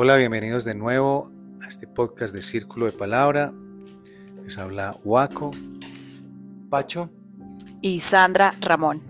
Hola, 0.00 0.14
bienvenidos 0.14 0.64
de 0.64 0.76
nuevo 0.76 1.28
a 1.60 1.66
este 1.66 1.88
podcast 1.88 2.32
de 2.32 2.40
Círculo 2.40 2.86
de 2.86 2.92
Palabra. 2.92 3.52
Les 4.44 4.56
habla 4.56 4.94
Waco, 5.02 5.50
Pacho 6.70 7.10
y 7.80 7.98
Sandra 7.98 8.54
Ramón. 8.60 9.02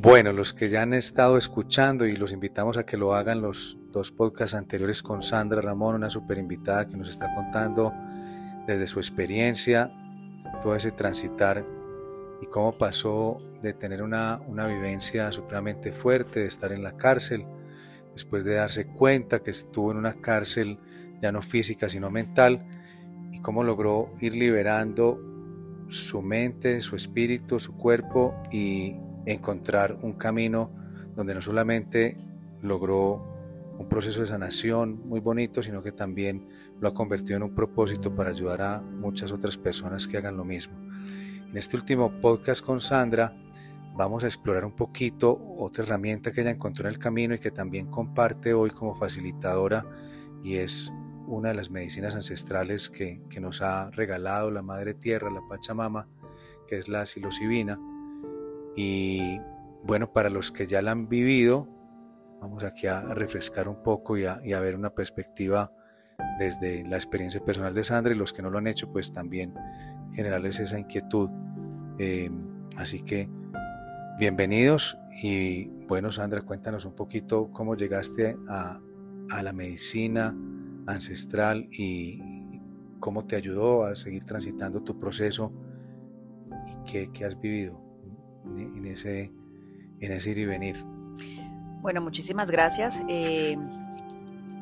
Bueno, 0.00 0.32
los 0.32 0.52
que 0.52 0.68
ya 0.68 0.82
han 0.82 0.94
estado 0.94 1.36
escuchando 1.36 2.06
y 2.06 2.14
los 2.14 2.30
invitamos 2.30 2.76
a 2.76 2.86
que 2.86 2.96
lo 2.96 3.14
hagan 3.14 3.42
los 3.42 3.78
dos 3.90 4.12
podcasts 4.12 4.54
anteriores 4.54 5.02
con 5.02 5.24
Sandra 5.24 5.60
Ramón, 5.60 5.96
una 5.96 6.08
super 6.08 6.38
invitada 6.38 6.86
que 6.86 6.96
nos 6.96 7.08
está 7.08 7.34
contando 7.34 7.92
desde 8.68 8.86
su 8.86 9.00
experiencia 9.00 9.90
todo 10.62 10.76
ese 10.76 10.92
transitar 10.92 11.66
y 12.40 12.46
cómo 12.46 12.78
pasó 12.78 13.38
de 13.60 13.72
tener 13.72 14.04
una, 14.04 14.40
una 14.46 14.68
vivencia 14.68 15.32
supremamente 15.32 15.90
fuerte, 15.90 16.38
de 16.38 16.46
estar 16.46 16.70
en 16.70 16.84
la 16.84 16.96
cárcel, 16.96 17.44
después 18.12 18.44
de 18.44 18.54
darse 18.54 18.86
cuenta 18.86 19.40
que 19.40 19.50
estuvo 19.50 19.90
en 19.90 19.98
una 19.98 20.14
cárcel 20.14 20.78
ya 21.20 21.32
no 21.32 21.42
física 21.42 21.88
sino 21.88 22.10
mental, 22.10 22.66
y 23.32 23.40
cómo 23.40 23.64
logró 23.64 24.12
ir 24.20 24.36
liberando 24.36 25.20
su 25.88 26.22
mente, 26.22 26.80
su 26.80 26.96
espíritu, 26.96 27.60
su 27.60 27.76
cuerpo 27.76 28.34
y 28.50 28.96
encontrar 29.26 29.96
un 30.02 30.14
camino 30.14 30.70
donde 31.14 31.34
no 31.34 31.42
solamente 31.42 32.16
logró 32.62 33.32
un 33.78 33.88
proceso 33.88 34.20
de 34.20 34.26
sanación 34.26 35.06
muy 35.08 35.20
bonito, 35.20 35.62
sino 35.62 35.82
que 35.82 35.92
también 35.92 36.48
lo 36.80 36.88
ha 36.88 36.94
convertido 36.94 37.36
en 37.36 37.42
un 37.44 37.54
propósito 37.54 38.14
para 38.14 38.30
ayudar 38.30 38.62
a 38.62 38.80
muchas 38.80 39.32
otras 39.32 39.56
personas 39.56 40.06
que 40.06 40.18
hagan 40.18 40.36
lo 40.36 40.44
mismo. 40.44 40.76
En 41.50 41.56
este 41.56 41.76
último 41.76 42.20
podcast 42.20 42.64
con 42.64 42.80
Sandra 42.80 43.34
vamos 43.94 44.24
a 44.24 44.26
explorar 44.26 44.64
un 44.64 44.72
poquito 44.72 45.36
otra 45.58 45.84
herramienta 45.84 46.32
que 46.32 46.40
ella 46.40 46.50
encontró 46.50 46.88
en 46.88 46.94
el 46.94 46.98
camino 46.98 47.34
y 47.34 47.38
que 47.38 47.50
también 47.50 47.90
comparte 47.90 48.54
hoy 48.54 48.70
como 48.70 48.94
facilitadora 48.94 49.84
y 50.42 50.56
es 50.56 50.92
una 51.26 51.50
de 51.50 51.54
las 51.54 51.70
medicinas 51.70 52.14
ancestrales 52.14 52.90
que, 52.90 53.22
nos 53.40 53.62
ha 53.62 53.90
regalado 53.90 54.50
la 54.50 54.62
Madre 54.62 54.94
Tierra, 54.94 55.30
la 55.30 55.46
Pachamama, 55.48 56.08
que 56.66 56.78
es 56.78 56.88
la 56.88 57.06
psilocibina. 57.06 57.78
Y 58.76 59.40
bueno, 59.84 60.12
para 60.12 60.30
los 60.30 60.50
que 60.50 60.66
ya 60.66 60.82
la 60.82 60.92
han 60.92 61.08
vivido, 61.08 61.68
vamos 62.40 62.64
aquí 62.64 62.86
a 62.86 63.14
refrescar 63.14 63.68
un 63.68 63.82
poco 63.82 64.16
y 64.16 64.24
a, 64.24 64.40
y 64.44 64.52
ver 64.52 64.74
una 64.74 64.90
perspectiva 64.90 65.72
desde 66.38 66.84
la 66.84 66.96
experiencia 66.96 67.44
personal 67.44 67.74
de 67.74 67.84
Sandra 67.84 68.14
y 68.14 68.16
los 68.16 68.32
que 68.32 68.42
no 68.42 68.50
lo 68.50 68.58
han 68.58 68.66
hecho, 68.66 68.90
pues 68.90 69.12
también 69.12 69.54
generarles 70.12 70.60
esa 70.60 70.78
inquietud. 70.78 71.30
Eh, 71.98 72.30
así 72.76 73.02
que 73.02 73.28
bienvenidos 74.18 74.98
y 75.22 75.64
bueno, 75.86 76.12
Sandra, 76.12 76.42
cuéntanos 76.42 76.84
un 76.84 76.94
poquito 76.94 77.50
cómo 77.52 77.76
llegaste 77.76 78.36
a, 78.48 78.80
a 79.30 79.42
la 79.42 79.52
medicina 79.52 80.36
ancestral 80.86 81.68
y 81.70 82.20
cómo 83.00 83.24
te 83.24 83.36
ayudó 83.36 83.84
a 83.84 83.96
seguir 83.96 84.24
transitando 84.24 84.82
tu 84.82 84.98
proceso 84.98 85.52
y 86.66 86.90
qué, 86.90 87.10
qué 87.12 87.24
has 87.24 87.38
vivido 87.40 87.80
en, 88.44 88.86
ese, 88.86 89.32
en 90.00 90.12
ese 90.12 90.30
ir 90.30 90.38
y 90.38 90.46
venir. 90.46 90.76
Bueno, 91.80 92.00
muchísimas 92.00 92.50
gracias. 92.50 93.02
Eh, 93.08 93.56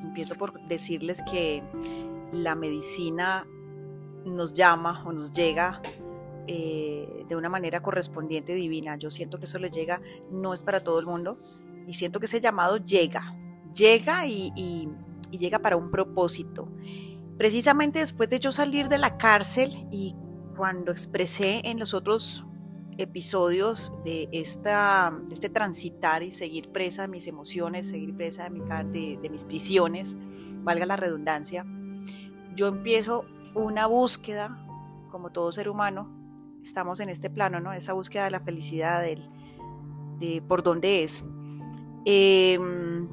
empiezo 0.02 0.36
por 0.36 0.64
decirles 0.64 1.22
que 1.30 1.62
la 2.32 2.54
medicina 2.54 3.46
nos 4.24 4.52
llama 4.54 5.02
o 5.04 5.12
nos 5.12 5.32
llega 5.32 5.80
eh, 6.52 7.24
de 7.28 7.36
una 7.36 7.48
manera 7.48 7.80
correspondiente 7.80 8.54
divina. 8.54 8.96
Yo 8.96 9.12
siento 9.12 9.38
que 9.38 9.44
eso 9.44 9.60
le 9.60 9.70
llega, 9.70 10.02
no 10.32 10.52
es 10.52 10.64
para 10.64 10.82
todo 10.82 10.98
el 10.98 11.06
mundo, 11.06 11.38
y 11.86 11.94
siento 11.94 12.18
que 12.18 12.26
ese 12.26 12.40
llamado 12.40 12.78
llega, 12.78 13.36
llega 13.72 14.26
y, 14.26 14.88
llega 15.30 15.60
para 15.60 15.76
un 15.76 15.92
propósito. 15.92 16.68
Precisamente 17.38 18.00
después 18.00 18.28
de 18.30 18.40
yo 18.40 18.50
salir 18.50 18.88
de 18.88 18.98
la 18.98 19.16
cárcel 19.16 19.70
y 19.92 20.16
cuando 20.56 20.90
expresé 20.90 21.60
en 21.66 21.78
los 21.78 21.94
otros 21.94 22.44
episodios 22.98 23.92
de 24.02 24.28
esta, 24.32 25.12
este 25.30 25.50
transitar 25.50 26.24
y 26.24 26.32
seguir 26.32 26.72
presa 26.72 27.02
de 27.02 27.08
mis 27.08 27.28
emociones, 27.28 27.88
seguir 27.88 28.16
presa 28.16 28.42
de, 28.42 28.50
mi, 28.50 28.60
de, 28.90 29.20
de 29.22 29.30
mis 29.30 29.44
prisiones, 29.44 30.16
valga 30.64 30.84
la 30.84 30.96
redundancia, 30.96 31.64
yo 32.56 32.66
empiezo 32.66 33.24
una 33.54 33.86
búsqueda, 33.86 34.66
como 35.12 35.30
todo 35.30 35.52
ser 35.52 35.68
humano, 35.68 36.19
estamos 36.62 37.00
en 37.00 37.08
este 37.08 37.30
plano, 37.30 37.60
¿no? 37.60 37.72
Esa 37.72 37.92
búsqueda 37.92 38.24
de 38.24 38.30
la 38.30 38.40
felicidad, 38.40 39.02
de 39.02 40.42
por 40.46 40.62
dónde 40.62 41.02
es. 41.02 41.24
Em, 42.04 43.08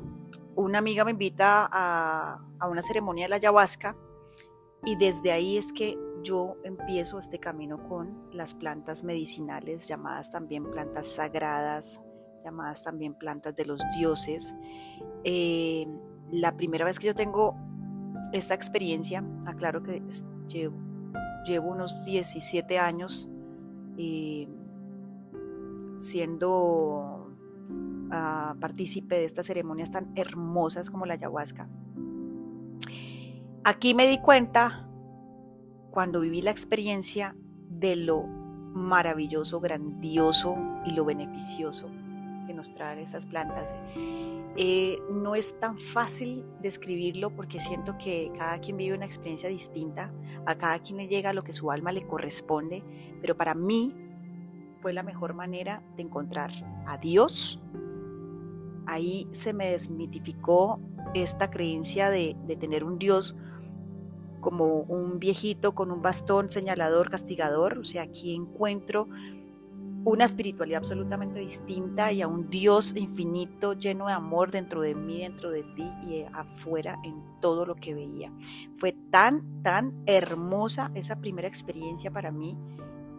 una 0.56 0.80
amiga 0.80 1.03
me 1.03 1.12
invita 1.12 1.68
a, 1.72 2.41
una 2.69 2.81
ceremonia 2.81 3.25
de 3.25 3.30
la 3.30 3.36
ayahuasca 3.36 3.96
y 4.86 4.96
desde 4.96 5.31
ahí 5.31 5.57
es 5.57 5.74
que 5.74 5.97
yo 6.24 6.56
empiezo 6.63 7.19
este 7.19 7.40
camino 7.40 7.88
con 7.88 8.30
las 8.34 8.56
plantas 8.56 9.03
medicinales, 9.03 9.88
llamadas 9.88 10.31
también 10.31 10.72
plantas 10.72 11.07
sagradas, 11.07 12.02
llamadas 12.44 12.81
también 12.81 13.13
plantas 13.13 13.56
de 13.56 13.66
los 13.66 13.81
dioses. 13.97 14.56
Em, 15.24 16.00
la 16.31 16.56
primera 16.57 16.86
vez 16.86 16.97
que 17.00 17.07
yo 17.07 17.16
tengo 17.16 17.56
esta 18.34 18.53
experiencia, 18.53 19.24
aclaro 19.46 19.84
que 19.84 20.02
llevo 21.46 21.69
unos 21.69 22.03
17 22.03 22.80
años 22.80 23.30
siendo 25.97 27.30
uh, 28.09 28.59
partícipe 28.59 29.16
de 29.16 29.25
estas 29.25 29.47
ceremonias 29.47 29.90
tan 29.90 30.12
hermosas 30.16 30.90
como 30.90 31.06
la 31.06 31.16
ayahuasca. 31.16 31.69
Aquí 33.63 33.94
me 33.94 34.07
di 34.07 34.19
cuenta, 34.19 34.88
cuando 35.91 36.22
viví 36.22 36.41
la 36.41 36.52
experiencia, 36.52 37.36
de 37.69 37.96
lo 37.96 38.24
maravilloso, 38.24 39.59
grandioso 39.59 40.56
y 40.86 40.91
lo 40.91 41.06
beneficioso 41.06 41.90
que 42.46 42.53
nos 42.53 42.72
traen 42.72 43.00
esas 43.00 43.25
plantas. 43.25 43.81
Eh, 44.59 45.00
no 45.12 45.35
es 45.35 45.59
tan 45.59 45.78
fácil 45.78 46.44
describirlo 46.63 47.29
porque 47.29 47.59
siento 47.59 47.95
que 48.00 48.31
cada 48.35 48.59
quien 48.59 48.75
vive 48.75 48.95
una 48.95 49.06
experiencia 49.06 49.50
distinta, 49.50 50.12
a 50.47 50.57
cada 50.57 50.79
quien 50.79 50.97
le 50.97 51.07
llega 51.07 51.31
lo 51.31 51.44
que 51.44 51.53
su 51.53 51.69
alma 51.69 51.91
le 51.91 52.07
corresponde, 52.07 52.84
pero 53.22 53.38
para 53.38 53.53
mí 53.53 53.94
fue 54.81 54.94
la 54.94 55.03
mejor 55.03 55.35
manera 55.35 55.84
de 55.95 56.01
encontrar 56.01 56.51
a 56.88 56.97
Dios. 56.97 57.62
Ahí 58.88 59.28
se 59.29 59.53
me 59.53 59.69
desmitificó 59.69 60.79
esta 61.13 61.51
creencia 61.51 62.09
de, 62.09 62.35
de 62.47 62.56
tener 62.56 62.84
un 62.84 62.97
Dios 62.97 63.38
como 64.41 64.79
un 64.79 65.19
viejito 65.19 65.75
con 65.75 65.91
un 65.91 66.01
bastón 66.01 66.50
señalador, 66.50 67.12
castigador, 67.12 67.78
o 67.78 67.84
sea, 67.84 68.03
aquí 68.03 68.34
encuentro 68.34 69.07
una 70.03 70.25
espiritualidad 70.25 70.80
absolutamente 70.80 71.40
distinta 71.40 72.12
y 72.12 72.22
a 72.22 72.28
un 72.28 72.50
Dios 72.50 72.96
infinito 72.96 73.74
lleno 73.74 74.08
de 74.08 74.13
amor 74.13 74.52
dentro 74.52 74.81
de 74.81 74.96
mí, 74.96 75.19
dentro 75.19 75.52
de 75.52 75.63
ti 75.63 75.90
y 76.03 76.24
afuera 76.34 76.97
en 77.03 77.22
todo 77.41 77.66
lo 77.66 77.75
que 77.75 77.94
veía. 77.94 78.31
Fue 78.75 78.94
tan, 78.94 79.62
tan 79.63 80.02
hermosa 80.06 80.91
esa 80.96 81.19
primera 81.19 81.47
experiencia 81.47 82.12
para 82.12 82.31
mí 82.31 82.57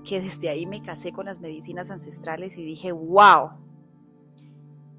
que 0.04 0.20
desde 0.20 0.48
ahí 0.48 0.66
me 0.66 0.82
casé 0.82 1.12
con 1.12 1.26
las 1.26 1.40
medicinas 1.40 1.90
ancestrales 1.90 2.56
y 2.56 2.64
dije, 2.64 2.92
wow, 2.92 3.50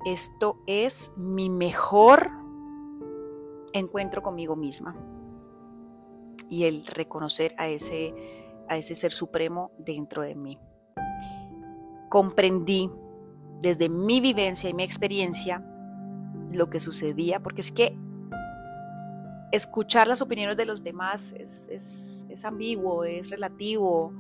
esto 0.06 0.62
es 0.68 1.12
mi 1.18 1.50
mejor 1.50 2.30
encuentro 3.74 4.22
conmigo 4.22 4.56
misma 4.56 4.96
y 6.50 6.66
el 6.66 6.86
reconocer 6.86 7.56
a 7.58 7.68
ese, 7.68 8.14
a 8.68 8.78
ese 8.78 8.96
ser 8.96 9.12
supremo 9.12 9.72
dentro 9.78 10.22
de 10.22 10.36
mí 10.36 10.60
comprendí 12.10 12.92
desde 13.62 13.90
mi 13.90 14.20
vivencia 14.20 14.70
y 14.70 14.74
mi 14.74 14.84
experiencia 14.84 15.66
lo 16.52 16.70
que 16.70 16.80
sucedía, 16.80 17.40
porque 17.42 17.62
es 17.62 17.72
que 17.72 17.96
escuchar 19.52 20.08
las 20.08 20.22
opiniones 20.22 20.58
de 20.58 20.66
los 20.66 20.84
demás 20.84 21.34
es, 21.34 22.46
ambiguo, 22.46 23.04
es 23.04 23.30
relativo. 23.30 24.14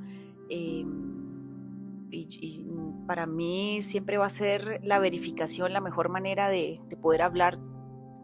Em, 0.49 2.07
y, 2.11 2.65
para 3.05 3.25
mí 3.25 3.81
siempre 3.81 4.19
va 4.19 4.27
a 4.27 4.29
ser 4.29 4.81
la 4.83 4.99
verificación 4.99 5.73
la 5.73 5.81
mejor 5.81 6.09
manera 6.09 6.47
de, 6.47 6.79
de 6.89 6.95
poder 6.95 7.23
hablar 7.23 7.57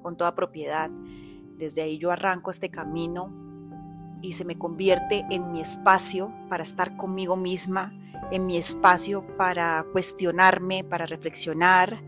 con 0.03 0.15
toda 0.15 0.35
propiedad. 0.35 0.91
Desde 1.57 1.81
ahí 1.81 1.97
yo 1.97 2.11
arranco 2.11 2.51
este 2.51 2.69
camino 2.69 3.33
y 4.21 4.33
se 4.33 4.45
me 4.45 4.59
convierte 4.59 5.25
en 5.31 5.51
mi 5.51 5.61
espacio 5.61 6.31
para 6.50 6.61
estar 6.61 6.97
conmigo 6.97 7.35
misma, 7.35 7.94
en 8.31 8.45
mi 8.45 8.57
espacio 8.57 9.25
para 9.38 9.86
cuestionarme, 9.92 10.83
para 10.83 11.06
reflexionar, 11.06 12.04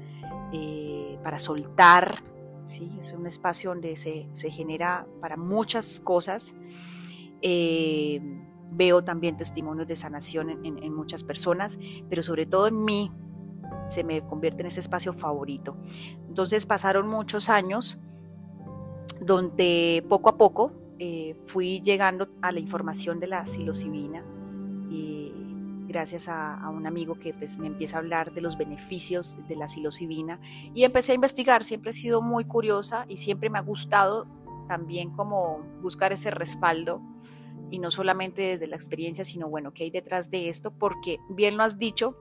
eh, 0.51 1.17
para 1.23 1.39
soltar. 1.39 2.23
¿sí? 2.65 2.91
Es 2.99 3.13
un 3.13 3.27
espacio 3.27 3.71
donde 3.71 3.95
se, 3.95 4.27
genera 4.49 5.07
para 5.21 5.37
muchas 5.37 5.99
cosas. 5.99 6.55
Eh, 7.41 8.21
veo 8.71 9.03
también 9.03 9.37
testimonios 9.37 9.87
de 9.87 9.95
sanación 9.95 10.49
en, 10.49 10.83
en, 10.83 10.93
muchas 10.93 11.23
personas, 11.23 11.79
pero 12.09 12.21
sobre 12.23 12.45
todo 12.45 12.67
en 12.67 12.83
mí 12.83 13.11
se 13.87 14.03
me 14.03 14.21
convierte 14.25 14.61
en 14.61 14.67
ese 14.67 14.79
espacio 14.79 15.13
favorito. 15.13 15.77
Entonces 16.27 16.65
pasaron 16.65 17.07
muchos 17.07 17.49
años 17.49 17.97
donde 19.21 20.05
poco 20.09 20.29
a 20.29 20.37
poco 20.37 20.73
eh, 20.99 21.39
fui 21.45 21.81
llegando 21.81 22.29
a 22.41 22.51
la 22.51 22.59
información 22.59 23.19
de 23.19 23.27
la 23.27 23.45
psilocibina 23.45 24.25
gracias 25.97 26.27
a, 26.27 26.69
un 26.69 26.85
amigo 26.85 27.17
que 27.17 27.33
pues, 27.33 27.57
me 27.57 27.65
empieza 27.65 27.97
a 27.97 28.01
hablar 28.01 28.31
de 28.31 28.39
los 28.39 28.55
beneficios 28.55 29.47
de 29.47 29.55
la 29.55 29.67
psilocibina 29.67 30.39
y 30.75 30.83
empecé 30.83 31.13
a 31.13 31.15
investigar. 31.15 31.63
Siempre 31.63 31.89
he 31.89 31.93
sido 31.93 32.21
muy 32.21 32.45
curiosa 32.45 33.05
y 33.09 33.17
siempre 33.17 33.49
me 33.49 33.57
ha 33.57 33.63
gustado 33.63 34.27
también 34.67 35.09
como 35.09 35.65
buscar 35.81 36.13
ese 36.13 36.29
respaldo 36.29 37.01
y 37.71 37.79
no 37.79 37.89
solamente 37.89 38.43
desde 38.43 38.67
la 38.67 38.75
experiencia, 38.75 39.25
sino 39.25 39.49
bueno, 39.49 39.73
qué 39.73 39.85
hay 39.85 39.89
detrás 39.89 40.29
de 40.29 40.49
esto, 40.49 40.69
porque 40.69 41.17
bien 41.29 41.57
lo 41.57 41.63
has 41.63 41.79
dicho, 41.79 42.15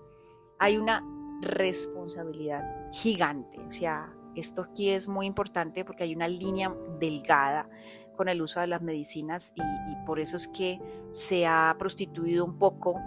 hay 0.58 0.78
una 0.78 1.05
responsabilidad 1.43 2.64
gigante. 2.94 3.58
O 3.61 3.70
sea, 3.70 4.11
esto 4.37 4.62
aquí 4.62 4.88
es 4.88 5.06
muy 5.06 5.26
importante 5.26 5.84
porque 5.84 6.05
hay 6.05 6.14
una 6.14 6.28
línea 6.28 6.75
delgada 6.99 7.69
con 8.17 8.31
el 8.31 8.40
uso 8.40 8.58
de 8.61 8.69
las 8.69 8.81
medicinas 8.81 9.52
y, 9.55 9.61
y 9.61 10.06
por 10.06 10.19
eso 10.19 10.38
es 10.38 10.49
que 10.49 10.81
se 11.11 11.46
ha 11.46 11.76
prostituido 11.78 12.43
un 12.43 12.58
poco 12.58 12.99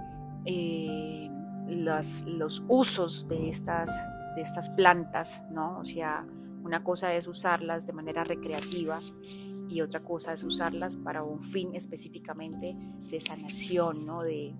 eh, 0.46 1.30
los, 1.68 2.64
usos 2.68 3.28
de 3.28 3.50
estas, 3.50 3.92
de 4.36 4.42
estas 4.42 4.70
plantas, 4.72 5.44
¿no? 5.52 5.80
O 5.80 5.86
sea, 5.86 6.26
una 6.64 6.84
cosa 6.84 7.14
es 7.14 7.28
usarlas 7.28 7.86
de 7.86 7.94
manera 7.94 8.24
recreativa 8.24 9.00
y 9.70 9.82
otra 9.82 10.02
cosa 10.02 10.34
es 10.34 10.44
usarlas 10.44 10.98
para 10.98 11.24
un 11.24 11.42
fin 11.42 11.76
específicamente 11.76 12.76
de 13.10 13.20
sanación, 13.20 14.06
¿no? 14.06 14.24
de, 14.24 14.54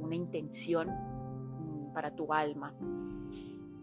una 0.00 0.16
intención 0.16 0.88
mm, 0.88 1.92
para 1.94 2.14
tu 2.14 2.34
alma. 2.34 2.74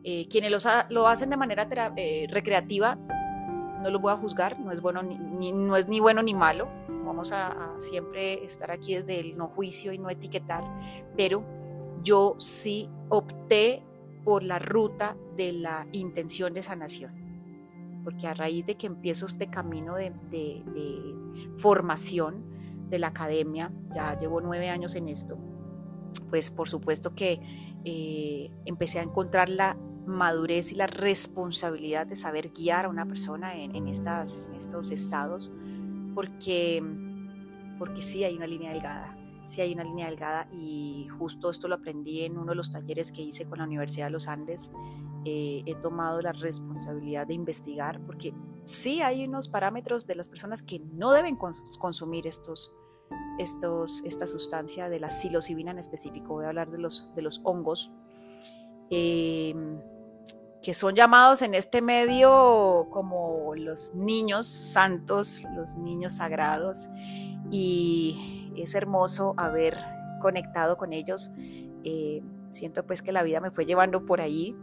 Eh, 0.04 0.28
quienes 0.30 0.52
lo 0.92 1.08
hacen 1.08 1.30
de 1.30 1.38
manera 1.38 1.68
eh, 1.96 2.28
recreativa, 2.30 2.96
no 3.82 3.90
lo 3.90 4.00
voy 4.00 4.12
a 4.12 4.18
juzgar, 4.18 4.60
no 4.60 4.72
es, 4.72 4.82
bueno 4.82 5.02
ni, 5.02 5.52
no 5.52 5.76
es 5.76 5.88
ni 5.88 6.00
bueno 6.00 6.22
ni 6.22 6.34
malo, 6.34 6.68
vamos 7.10 7.32
a, 7.32 7.74
siempre 7.80 8.46
estar 8.46 8.70
aquí 8.70 8.94
desde 8.94 9.20
el 9.20 9.36
no 9.36 9.48
juicio 9.48 9.92
y 9.92 9.98
no 9.98 10.12
etiquetar, 10.12 10.64
pero 11.18 11.44
yo 12.04 12.36
sí 12.38 12.88
opté 13.10 13.84
por 14.24 14.44
la 14.44 14.60
ruta 14.60 15.18
de 15.36 15.54
la 15.54 15.88
intención 15.92 16.54
de 16.54 16.62
sanación, 16.62 17.12
porque 18.04 18.28
a 18.28 18.36
raíz 18.36 18.68
de 18.68 18.76
que 18.76 18.86
empiezo 18.86 19.26
este 19.26 19.50
camino 19.50 19.96
de, 19.96 20.14
formación 21.58 22.46
de 22.90 23.00
la 23.00 23.08
academia, 23.08 23.74
ya 23.92 24.16
llevo 24.16 24.40
nueve 24.40 24.70
años 24.70 24.94
en 24.94 25.10
esto, 25.10 25.36
pues 26.30 26.52
por 26.52 26.70
supuesto 26.70 27.16
que 27.16 27.40
eh, 27.86 28.52
empecé 28.66 29.00
a 29.00 29.02
encontrar 29.02 29.50
la 29.50 29.78
madurez 30.06 30.74
y 30.74 30.76
la 30.76 30.86
responsabilidad 30.86 32.06
de 32.06 32.16
saber 32.16 32.52
guiar 32.52 32.86
a 32.86 32.90
una 32.90 33.08
persona 33.08 33.56
en, 33.56 33.88
estas, 33.88 34.46
en 34.46 34.54
estos 34.54 34.92
estados 34.92 35.52
porque, 36.20 36.84
porque 37.78 38.02
sí 38.02 38.26
hay 38.26 38.36
una 38.36 38.46
línea 38.46 38.74
delgada, 38.74 39.18
sí 39.46 39.62
hay 39.62 39.72
una 39.72 39.86
línea 39.86 40.08
delgada 40.08 40.50
y 40.52 41.08
justo 41.18 41.50
esto 41.50 41.70
lo 41.70 41.76
aprendí 41.76 42.24
en 42.26 42.38
uno 42.38 42.52
de 42.52 42.56
los 42.56 42.70
talleres 42.70 43.14
que 43.14 43.22
hice 43.22 43.46
con 43.46 43.60
la 43.60 43.64
Universidad 43.64 44.08
de 44.08 44.12
los 44.12 44.28
Andes. 44.28 44.74
Eh, 45.24 45.64
he 45.66 45.76
tomado 45.76 46.20
la 46.20 46.34
responsabilidad 46.34 47.26
de 47.26 47.36
investigar 47.36 48.06
porque 48.06 48.34
sí 48.66 49.02
hay 49.02 49.24
unos 49.24 49.48
parámetros 49.48 50.08
de 50.08 50.16
las 50.16 50.28
personas 50.28 50.62
que 50.62 50.80
no 50.92 51.14
deben 51.14 51.38
consumir 51.38 52.28
estos, 52.28 52.76
estos, 53.38 54.04
esta 54.04 54.28
sustancia 54.28 54.90
de 54.90 55.00
la 55.00 55.10
psilocibina 55.10 55.72
en 55.72 55.80
específico. 55.80 56.34
Voy 56.34 56.44
a 56.44 56.50
hablar 56.50 56.70
de 56.70 56.80
los, 56.80 57.16
de 57.16 57.22
los 57.22 57.40
hongos. 57.46 57.94
Eh, 58.90 59.56
que 60.62 60.74
son 60.74 60.96
llamados 60.96 61.42
en 61.42 61.56
este 61.56 61.82
medio 61.82 62.88
como 62.92 63.54
los 63.56 63.94
niños 63.96 64.48
santos, 64.48 65.44
los 65.56 65.76
niños 65.76 66.16
sagrados, 66.16 66.90
y 67.50 68.52
es 68.58 68.76
hermoso 68.76 69.34
haber 69.38 69.78
conectado 70.20 70.78
con 70.78 70.94
ellos. 70.94 71.32
Eh, 71.84 72.22
siento 72.50 72.86
pues 72.86 73.02
que 73.02 73.12
la 73.12 73.24
vida 73.24 73.40
me 73.40 73.52
fue 73.52 73.66
llevando 73.66 74.06
por 74.06 74.22
ahí. 74.22 74.56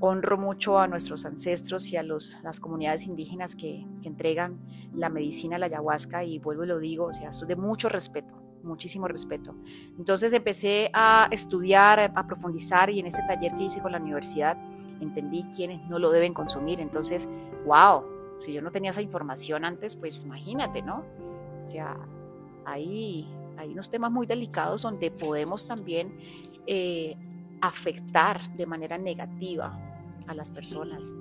Honro 0.00 0.38
mucho 0.38 0.78
a 0.78 0.86
nuestros 0.86 1.24
ancestros 1.26 1.92
y 1.92 1.96
a 1.96 2.02
los, 2.02 2.38
las 2.42 2.60
comunidades 2.60 3.06
indígenas 3.06 3.56
que, 3.56 3.84
entregan 4.04 4.60
la 4.94 5.10
medicina, 5.10 5.58
la 5.58 5.66
ayahuasca, 5.66 6.24
y 6.24 6.38
vuelvo 6.38 6.64
y 6.64 6.68
lo 6.68 6.78
digo, 6.78 7.06
o 7.06 7.12
sea, 7.12 7.28
esto 7.28 7.44
es 7.44 7.48
de 7.48 7.56
mucho 7.56 7.88
respeto 7.88 8.37
muchísimo 8.62 9.08
respeto. 9.08 9.54
Entonces 9.98 10.32
empecé 10.32 10.90
a 10.92 11.28
estudiar, 11.30 12.12
a 12.14 12.26
profundizar 12.26 12.90
y 12.90 13.00
en 13.00 13.06
ese 13.06 13.22
taller 13.26 13.56
que 13.56 13.64
hice 13.64 13.80
con 13.80 13.92
la 13.92 13.98
universidad 13.98 14.58
entendí 15.00 15.44
quiénes 15.54 15.80
no 15.88 15.98
lo 15.98 16.10
deben 16.10 16.34
consumir. 16.34 16.80
Entonces, 16.80 17.28
wow, 17.64 18.04
si 18.38 18.52
yo 18.52 18.62
no 18.62 18.70
tenía 18.70 18.90
esa 18.90 19.02
información 19.02 19.64
antes, 19.64 19.96
pues 19.96 20.24
imagínate, 20.24 20.82
¿no? 20.82 21.04
O 21.62 21.66
sea, 21.66 21.96
hay, 22.64 23.28
hay 23.56 23.72
unos 23.72 23.90
temas 23.90 24.10
muy 24.10 24.26
delicados 24.26 24.82
donde 24.82 25.10
podemos 25.10 25.66
también 25.66 26.18
eh, 26.66 27.16
afectar 27.60 28.54
de 28.56 28.66
manera 28.66 28.98
negativa 28.98 29.78
a 30.26 30.34
las 30.34 30.52
personas. 30.52 31.14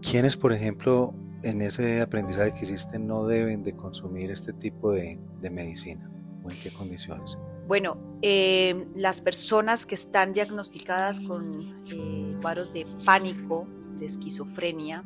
¿Quiénes, 0.00 0.36
por 0.36 0.52
ejemplo, 0.52 1.14
en 1.42 1.62
ese 1.62 2.00
aprendizaje 2.00 2.54
que 2.54 2.64
hiciste 2.64 2.98
no 2.98 3.26
deben 3.26 3.62
de 3.62 3.74
consumir 3.74 4.30
este 4.30 4.52
tipo 4.52 4.92
de 4.92 5.18
medicina? 5.50 6.07
En 6.50 6.60
qué 6.60 6.72
condiciones? 6.72 7.38
Bueno, 7.66 7.98
eh, 8.22 8.88
las 8.94 9.20
personas 9.20 9.84
que 9.84 9.94
están 9.94 10.32
diagnosticadas 10.32 11.20
con 11.20 11.60
eh, 11.60 12.36
de 12.72 12.86
pánico, 13.04 13.66
de 13.98 14.06
esquizofrenia, 14.06 15.04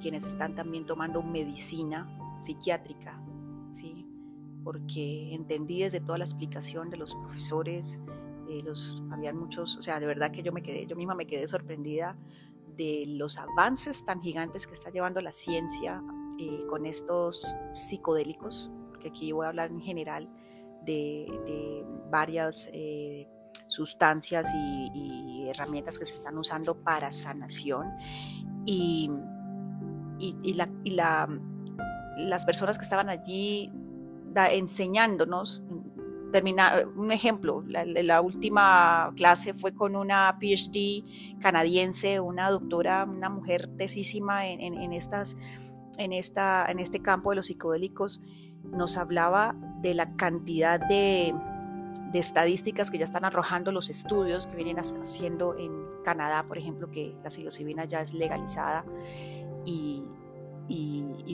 quienes 0.00 0.26
están 0.26 0.54
también 0.54 0.86
tomando 0.86 1.22
medicina 1.22 2.38
psiquiátrica, 2.40 3.22
¿sí? 3.72 4.06
porque 4.64 5.34
entendí 5.34 5.80
desde 5.80 6.00
toda 6.00 6.18
la 6.18 6.24
explicación 6.24 6.90
de 6.90 6.96
los 6.96 7.14
profesores, 7.14 8.00
eh, 8.48 8.62
los, 8.64 9.02
habían 9.10 9.36
muchos, 9.36 9.76
o 9.76 9.82
sea, 9.82 10.00
de 10.00 10.06
verdad 10.06 10.32
que 10.32 10.42
yo 10.42 10.52
me 10.52 10.62
quedé, 10.62 10.86
yo 10.86 10.96
misma 10.96 11.14
me 11.14 11.26
quedé 11.26 11.46
sorprendida 11.46 12.16
de 12.76 13.04
los 13.06 13.38
avances 13.38 14.04
tan 14.04 14.20
gigantes 14.20 14.66
que 14.66 14.72
está 14.72 14.90
llevando 14.90 15.20
la 15.20 15.32
ciencia 15.32 16.02
eh, 16.38 16.64
con 16.68 16.86
estos 16.86 17.54
psicodélicos, 17.72 18.70
porque 18.88 19.08
aquí 19.08 19.32
voy 19.32 19.46
a 19.46 19.50
hablar 19.50 19.70
en 19.70 19.80
general, 19.80 20.28
de, 20.84 21.84
varias 22.10 22.70
eh, 22.72 23.28
sustancias 23.68 24.46
y, 24.54 25.44
herramientas 25.48 25.98
que 25.98 26.04
se 26.04 26.14
están 26.14 26.38
usando 26.38 26.82
para 26.82 27.10
sanación. 27.10 27.92
Y, 28.66 29.10
y, 30.18 30.54
la, 30.54 31.28
las 32.16 32.46
personas 32.46 32.78
que 32.78 32.84
estaban 32.84 33.08
allí 33.08 33.72
enseñándonos, 34.52 35.62
termina, 36.30 36.84
un 36.96 37.12
ejemplo, 37.12 37.64
la, 37.66 38.20
última 38.20 39.12
clase 39.16 39.54
fue 39.54 39.74
con 39.74 39.96
una 39.96 40.36
PhD 40.38 41.38
canadiense, 41.40 42.20
una 42.20 42.50
doctora, 42.50 43.04
una 43.04 43.28
mujer 43.28 43.68
tesísima 43.76 44.46
en, 44.46 44.60
en, 44.60 44.92
estas, 44.92 45.36
en, 45.98 46.12
esta, 46.12 46.66
en 46.68 46.78
este 46.78 47.00
campo 47.02 47.30
de 47.30 47.36
los 47.36 47.46
psicodélicos, 47.46 48.22
nos 48.70 48.96
hablaba 48.96 49.54
de 49.80 49.94
la 49.94 50.14
cantidad 50.16 50.80
de, 50.80 51.34
estadísticas 52.14 52.90
que 52.90 52.98
ya 52.98 53.04
están 53.04 53.24
arrojando 53.24 53.72
los 53.72 53.90
estudios 53.90 54.46
que 54.46 54.56
vienen 54.56 54.78
haciendo 54.78 55.56
en 55.58 55.72
Canadá, 56.04 56.44
por 56.46 56.58
ejemplo, 56.58 56.90
que 56.90 57.16
la 57.22 57.30
psilocibina 57.30 57.84
ya 57.84 58.00
es 58.00 58.14
legalizada 58.14 58.84
y, 59.64 60.04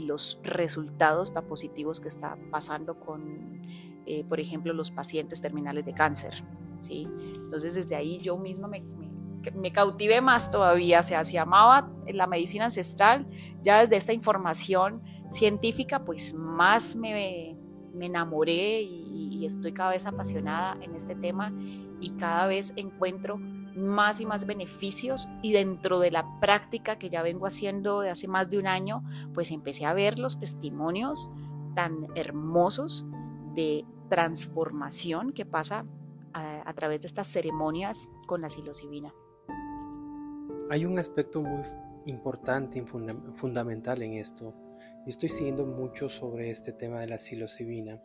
los 0.07 0.39
resultados 0.45 1.33
tan 1.33 1.45
positivos 1.47 1.99
que 1.99 2.07
está 2.07 2.39
pasando 2.53 3.01
con, 3.01 3.61
eh, 4.07 4.23
por 4.23 4.39
ejemplo, 4.39 4.73
los 4.73 4.93
pacientes 4.93 5.41
terminales 5.41 5.85
de 5.85 5.93
cáncer. 5.95 6.45
¿sí? 6.81 7.09
Entonces, 7.35 7.75
desde 7.75 7.97
ahí 7.97 8.19
yo 8.19 8.39
misma 8.39 8.69
me, 8.69 8.81
me, 9.57 9.73
cautivé 9.73 10.21
más 10.21 10.53
todavía, 10.53 11.01
o 11.01 11.03
sea, 11.03 11.25
se 11.25 11.33
llamaba 11.33 11.91
la 12.07 12.29
medicina 12.29 12.67
ancestral, 12.67 13.27
ya 13.63 13.81
desde 13.81 13.97
esta 13.97 14.13
información 14.13 15.03
científica, 15.29 16.05
pues 16.05 16.35
más 16.35 16.97
me, 16.97 17.57
me 17.97 18.07
enamoré 18.07 18.83
y, 18.83 19.17
estoy 19.45 19.73
cada 19.73 19.91
vez 19.91 20.07
apasionada 20.07 20.77
en 20.83 20.97
este 20.97 21.15
tema 21.15 21.53
y 22.01 22.11
cada 22.19 22.49
vez 22.49 22.73
encuentro 22.75 23.37
más 23.39 24.21
y 24.21 24.27
más 24.27 24.45
beneficios 24.45 25.29
y 25.41 25.53
dentro 25.53 26.01
de 26.01 26.11
la 26.11 26.41
práctica 26.41 26.99
que 26.99 27.11
ya 27.11 27.23
vengo 27.23 27.47
haciendo 27.47 28.01
de 28.01 28.11
hace 28.11 28.27
más 28.27 28.51
de 28.51 28.59
un 28.59 28.67
año, 28.67 29.05
pues 29.35 29.53
empecé 29.53 29.85
a 29.85 29.93
ver 29.93 30.19
los 30.19 30.41
testimonios 30.41 31.31
tan 31.77 32.09
hermosos 32.17 33.07
de 33.55 33.85
transformación 34.09 35.33
que 35.33 35.47
pasa 35.47 35.85
a, 36.33 36.73
través 36.75 37.03
de 37.03 37.07
estas 37.07 37.29
ceremonias 37.29 38.09
con 38.27 38.41
la 38.41 38.51
psilocibina. 38.51 39.15
Hay 40.71 40.85
un 40.87 40.99
aspecto 40.99 41.41
muy 41.41 41.63
importante 42.07 42.81
y 42.81 42.85
fundamental 43.37 44.03
en 44.03 44.15
esto 44.15 44.53
yo 44.79 45.09
estoy 45.09 45.29
siguiendo 45.29 45.67
mucho 45.67 46.09
sobre 46.09 46.51
este 46.51 46.73
tema 46.73 47.01
de 47.01 47.09
la 47.09 47.19
psilocibina 47.19 48.01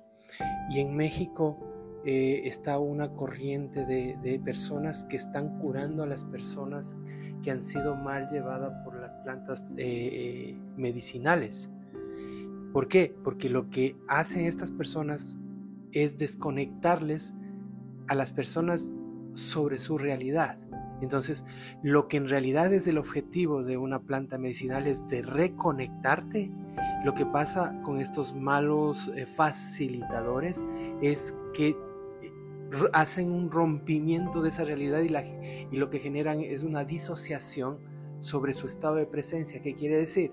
y 0.69 0.79
en 0.79 0.95
México 0.95 1.59
eh, 2.03 2.41
está 2.45 2.79
una 2.79 3.13
corriente 3.13 3.85
de, 3.85 4.39
personas 4.43 5.03
que 5.03 5.17
están 5.17 5.59
curando 5.59 6.03
a 6.03 6.07
las 6.07 6.25
personas 6.25 6.97
que 7.43 7.51
han 7.51 7.61
sido 7.61 7.95
mal 7.95 8.27
llevadas 8.27 8.73
por 8.83 8.95
las 8.99 9.13
plantas 9.15 9.65
eh, 9.77 10.57
medicinales. 10.77 11.69
¿Por 12.73 12.87
qué? 12.87 13.15
Porque 13.23 13.49
lo 13.49 13.69
que 13.69 13.95
hacen 14.07 14.45
estas 14.45 14.71
personas 14.71 15.37
es 15.91 16.17
desconectarles 16.17 17.33
a 18.07 18.15
las 18.15 18.33
personas 18.33 18.91
sobre 19.33 19.77
su 19.77 19.97
realidad. 19.97 20.57
Entonces, 21.01 21.45
lo 21.83 22.07
que 22.07 22.17
en 22.17 22.29
realidad 22.29 22.71
es 22.73 22.87
el 22.87 22.97
objetivo 22.97 23.63
de 23.63 23.77
una 23.77 24.01
planta 24.01 24.37
medicinal 24.37 24.87
es 24.87 25.07
de 25.07 25.21
reconectarte. 25.21 26.51
Lo 27.03 27.13
que 27.13 27.25
pasa 27.25 27.81
con 27.81 27.99
estos 27.99 28.33
malos 28.33 29.11
eh, 29.15 29.25
facilitadores 29.25 30.63
es 31.01 31.35
que 31.53 31.75
hacen 32.93 33.31
un 33.31 33.51
rompimiento 33.51 34.41
de 34.41 34.49
esa 34.49 34.63
realidad 34.63 35.01
y, 35.01 35.75
lo 35.75 35.89
que 35.89 35.99
generan 35.99 36.41
es 36.41 36.63
una 36.63 36.85
disociación 36.85 37.79
sobre 38.19 38.53
su 38.53 38.67
estado 38.67 38.95
de 38.95 39.05
presencia. 39.05 39.61
¿Qué 39.61 39.75
quiere 39.75 39.97
decir? 39.97 40.31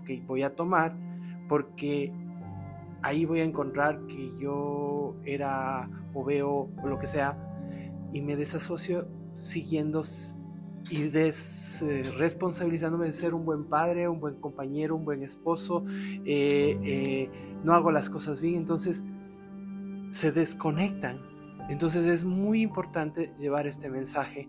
Ok, 0.00 0.26
voy 0.26 0.42
a 0.42 0.54
tomar 0.54 0.94
porque 1.48 2.12
ahí 3.02 3.24
voy 3.24 3.40
a 3.40 3.44
encontrar 3.44 4.06
que 4.06 4.38
yo 4.38 5.16
era 5.24 5.90
o 6.14 6.24
veo 6.24 6.68
o 6.82 6.86
lo 6.86 6.98
que 6.98 7.06
sea 7.06 7.36
y 8.12 8.22
me 8.22 8.36
desasocio 8.36 9.08
siguiendo 9.32 10.02
y 10.90 11.04
desresponsabilizándome 11.04 13.06
de 13.06 13.12
ser 13.12 13.32
un 13.32 13.44
buen 13.44 13.64
padre, 13.64 14.08
un 14.08 14.20
buen 14.20 14.36
compañero, 14.36 14.96
un 14.96 15.04
buen 15.04 15.22
esposo, 15.22 15.84
eh, 16.24 16.78
eh, 16.82 17.30
no 17.64 17.74
hago 17.74 17.90
las 17.90 18.10
cosas 18.10 18.40
bien, 18.40 18.56
entonces 18.56 19.04
se 20.08 20.32
desconectan 20.32 21.30
entonces 21.70 22.04
es 22.06 22.24
muy 22.24 22.62
importante 22.62 23.32
llevar 23.38 23.68
este 23.68 23.90
mensaje 23.90 24.48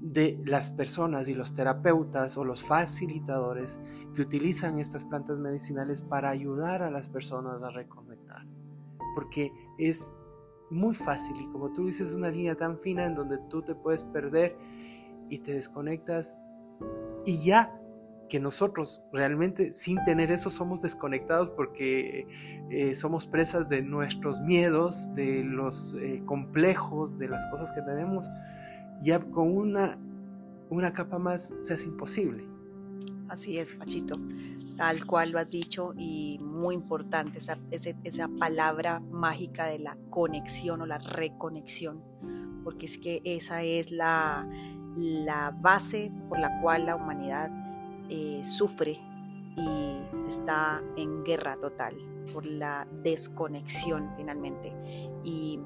de 0.00 0.40
las 0.46 0.70
personas 0.70 1.28
y 1.28 1.34
los 1.34 1.54
terapeutas 1.54 2.38
o 2.38 2.46
los 2.46 2.64
facilitadores 2.64 3.78
que 4.14 4.22
utilizan 4.22 4.80
estas 4.80 5.04
plantas 5.04 5.38
medicinales 5.38 6.00
para 6.00 6.30
ayudar 6.30 6.82
a 6.82 6.90
las 6.90 7.10
personas 7.10 7.62
a 7.62 7.70
reconectar. 7.70 8.46
Porque 9.14 9.52
es 9.76 10.10
muy 10.70 10.94
fácil 10.94 11.36
y 11.42 11.48
como 11.50 11.74
tú 11.74 11.84
dices, 11.84 12.08
es 12.08 12.14
una 12.14 12.30
línea 12.30 12.56
tan 12.56 12.78
fina 12.78 13.04
en 13.04 13.16
donde 13.16 13.36
tú 13.50 13.60
te 13.60 13.74
puedes 13.74 14.04
perder 14.04 14.56
y 15.28 15.38
te 15.38 15.52
desconectas 15.54 16.38
y 17.24 17.42
ya 17.44 17.72
que 18.32 18.40
nosotros 18.40 19.04
realmente 19.12 19.74
sin 19.74 20.02
tener 20.04 20.32
eso 20.32 20.48
somos 20.48 20.80
desconectados 20.80 21.50
porque 21.50 22.26
eh, 22.70 22.94
somos 22.94 23.26
presas 23.26 23.68
de 23.68 23.82
nuestros 23.82 24.40
miedos, 24.40 25.14
de 25.14 25.44
los 25.44 25.94
eh, 26.00 26.22
complejos, 26.24 27.18
de 27.18 27.28
las 27.28 27.46
cosas 27.48 27.72
que 27.72 27.82
tenemos, 27.82 28.30
ya 29.02 29.20
con 29.20 29.54
una, 29.54 29.98
una 30.70 30.94
capa 30.94 31.18
más 31.18 31.52
se 31.60 31.74
hace 31.74 31.88
imposible. 31.88 32.48
Así 33.28 33.58
es, 33.58 33.74
Pachito, 33.74 34.14
tal 34.78 35.04
cual 35.04 35.32
lo 35.32 35.38
has 35.38 35.50
dicho 35.50 35.92
y 35.98 36.38
muy 36.40 36.74
importante 36.74 37.36
esa, 37.36 37.58
esa 37.70 38.28
palabra 38.28 39.00
mágica 39.00 39.66
de 39.66 39.78
la 39.78 39.98
conexión 40.08 40.80
o 40.80 40.86
la 40.86 40.96
reconexión, 40.96 42.02
porque 42.64 42.86
es 42.86 42.96
que 42.96 43.20
esa 43.24 43.62
es 43.62 43.90
la, 43.90 44.48
la 44.96 45.50
base 45.50 46.12
por 46.28 46.38
la 46.38 46.60
cual 46.60 46.86
la 46.86 46.96
humanidad 46.96 47.50
eh, 48.08 48.44
sufre 48.44 48.98
y 49.56 50.26
está 50.26 50.82
en 50.96 51.24
guerra 51.24 51.56
total 51.56 51.96
por 52.32 52.46
la 52.46 52.86
desconexión 53.02 54.10
finalmente. 54.16 54.74
Y, 55.24 55.60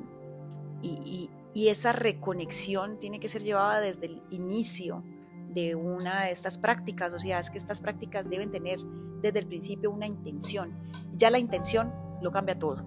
y, 0.83 1.31
esa 1.69 1.93
reconexión 1.93 2.99
tiene 2.99 3.19
que 3.19 3.29
ser 3.29 3.43
llevada 3.43 3.81
desde 3.81 4.07
el 4.07 4.23
inicio 4.31 5.03
de 5.49 5.75
una 5.75 6.25
de 6.25 6.31
estas 6.31 6.59
prácticas, 6.59 7.15
o 7.15 7.19
sea, 7.19 7.39
es 7.39 7.51
que 7.51 7.57
estas 7.57 7.81
prácticas 7.81 8.29
deben 8.29 8.51
tener 8.51 8.79
desde 9.23 9.39
el 9.39 9.47
principio 9.47 9.91
una 9.91 10.07
intención. 10.07 10.77
Ya 11.17 11.31
la 11.31 11.39
intención 11.39 11.93
lo 12.21 12.31
cambia 12.31 12.59
todo. 12.59 12.85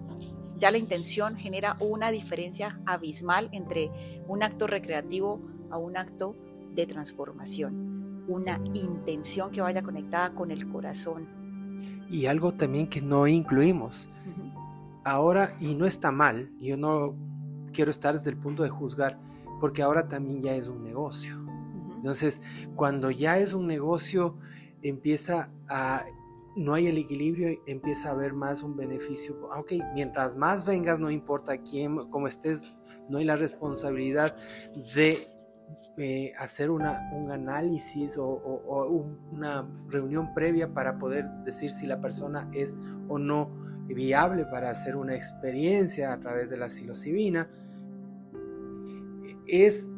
Ya 0.56 0.70
la 0.70 0.78
intención 0.78 1.36
genera 1.36 1.76
una 1.80 2.10
diferencia 2.10 2.80
abismal 2.86 3.48
entre 3.52 3.90
un 4.28 4.42
acto 4.42 4.66
recreativo 4.66 5.40
a 5.70 5.78
un 5.78 5.96
acto 5.96 6.36
de 6.74 6.86
transformación 6.86 8.00
una 8.30 8.60
intención 8.74 9.50
que 9.50 9.60
vaya 9.60 9.82
conectada 9.82 10.34
con 10.34 10.50
el 10.50 10.68
corazón. 10.68 11.28
Y 12.08 12.26
algo 12.26 12.54
también 12.54 12.88
que 12.88 13.02
no 13.02 13.26
incluimos. 13.26 14.08
Ahora, 15.04 15.56
y 15.60 15.74
no 15.74 15.86
está 15.86 16.10
mal, 16.10 16.50
yo 16.60 16.76
no 16.76 17.14
quiero 17.72 17.90
estar 17.90 18.14
desde 18.14 18.30
el 18.30 18.36
punto 18.36 18.62
de 18.62 18.68
juzgar, 18.68 19.18
porque 19.60 19.82
ahora 19.82 20.08
también 20.08 20.42
ya 20.42 20.54
es 20.54 20.68
un 20.68 20.84
negocio. 20.84 21.38
Entonces, 21.96 22.40
cuando 22.76 23.10
ya 23.10 23.38
es 23.38 23.52
un 23.52 23.66
negocio, 23.66 24.36
empieza 24.82 25.50
a 25.68 26.04
no 26.56 26.74
hay 26.74 26.88
el 26.88 26.98
equilibrio, 26.98 27.60
empieza 27.66 28.08
a 28.08 28.12
haber 28.12 28.32
más 28.32 28.62
un 28.62 28.76
beneficio. 28.76 29.48
Ah, 29.52 29.60
ok, 29.60 29.72
mientras 29.94 30.36
más 30.36 30.64
vengas, 30.64 30.98
no 30.98 31.10
importa 31.10 31.58
quién, 31.58 32.08
cómo 32.10 32.26
estés, 32.26 32.72
no 33.08 33.18
hay 33.18 33.24
la 33.24 33.36
responsabilidad 33.36 34.34
de 34.94 35.26
eh, 35.96 36.32
hacer 36.38 36.70
una, 36.70 37.10
un 37.12 37.30
análisis 37.30 38.16
o, 38.18 39.06
una 39.32 39.68
reunión 39.88 40.34
previa 40.34 40.72
para 40.72 40.98
poder 40.98 41.28
decir 41.44 41.70
si 41.70 41.86
la 41.86 42.00
persona 42.00 42.48
es 42.52 42.76
o 43.08 43.18
no 43.18 43.50
viable 43.86 44.44
para 44.46 44.70
hacer 44.70 44.96
una 44.96 45.14
experiencia 45.14 46.12
a 46.12 46.20
través 46.20 46.48
de 46.50 46.56
la 46.56 46.70
psilocibina, 46.70 47.50
es, 49.46 49.88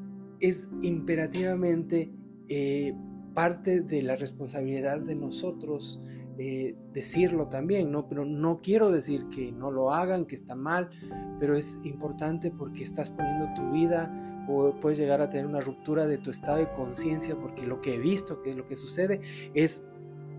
es 0.41 0.71
imperativamente 0.83 2.11
eh, 2.49 2.95
parte 3.35 3.83
de 3.83 4.03
la 4.03 4.17
responsabilidad 4.17 5.01
de 5.01 5.15
nosotros 5.15 6.01
eh, 6.39 6.75
decirlo 6.95 7.47
también, 7.47 7.93
¿no? 7.93 8.09
Pero 8.09 8.25
no 8.25 8.61
quiero 8.63 8.91
decir 8.91 9.29
que 9.29 9.53
no 9.53 9.71
lo 9.71 9.93
hagan, 9.93 10.25
que 10.25 10.35
está 10.35 10.55
mal, 10.55 10.89
pero 11.39 11.57
es 11.57 11.79
importante 11.85 12.51
porque 12.51 12.83
estás 12.83 13.11
poniendo 13.11 13.53
tu 13.55 13.71
vida 13.71 14.11
o 14.49 14.75
puedes 14.81 14.99
llegar 14.99 15.21
a 15.21 15.31
tener 15.31 15.47
una 15.47 15.61
ruptura 15.61 16.07
de 16.07 16.19
tu 16.19 16.31
estado 16.31 16.59
de 16.59 16.73
conciencia 16.73 17.37
porque 17.37 17.67
lo 17.67 17.81
que 17.81 17.95
he 17.95 17.99
visto 17.99 18.43
que 18.43 18.55
lo 18.55 18.67
que 18.67 18.77
sucede 18.77 19.21
es 19.55 19.83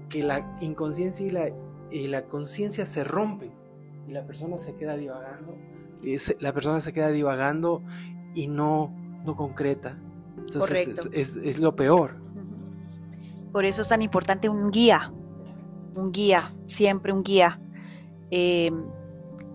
que 0.10 0.24
la 0.24 0.58
inconsciencia 0.62 1.26
y 1.26 1.32
la, 1.32 1.50
y 1.92 2.08
la 2.08 2.26
conciencia 2.26 2.86
se 2.86 3.04
rompen 3.04 3.52
y 4.08 4.12
la 4.12 4.26
persona 4.26 4.58
se 4.58 4.76
queda 4.76 4.96
divagando 4.96 5.56
la 6.40 6.54
persona 6.54 6.82
se 6.82 6.92
queda 6.92 7.10
divagando 7.10 7.82
y 8.36 8.48
no 8.48 8.94
no 9.24 9.38
concreta. 9.38 9.98
Entonces 10.38 11.08
es, 11.14 11.38
es, 11.38 11.60
lo 11.60 11.78
peor. 11.78 12.18
Por 13.54 13.64
eso 13.64 13.82
es 13.82 13.88
tan 13.88 14.02
importante 14.02 14.50
un 14.50 14.70
guía 14.70 15.14
un 15.96 16.12
guía 16.12 16.52
siempre 16.66 17.14
un 17.14 17.24
guía 17.24 17.60
eh, 18.32 18.72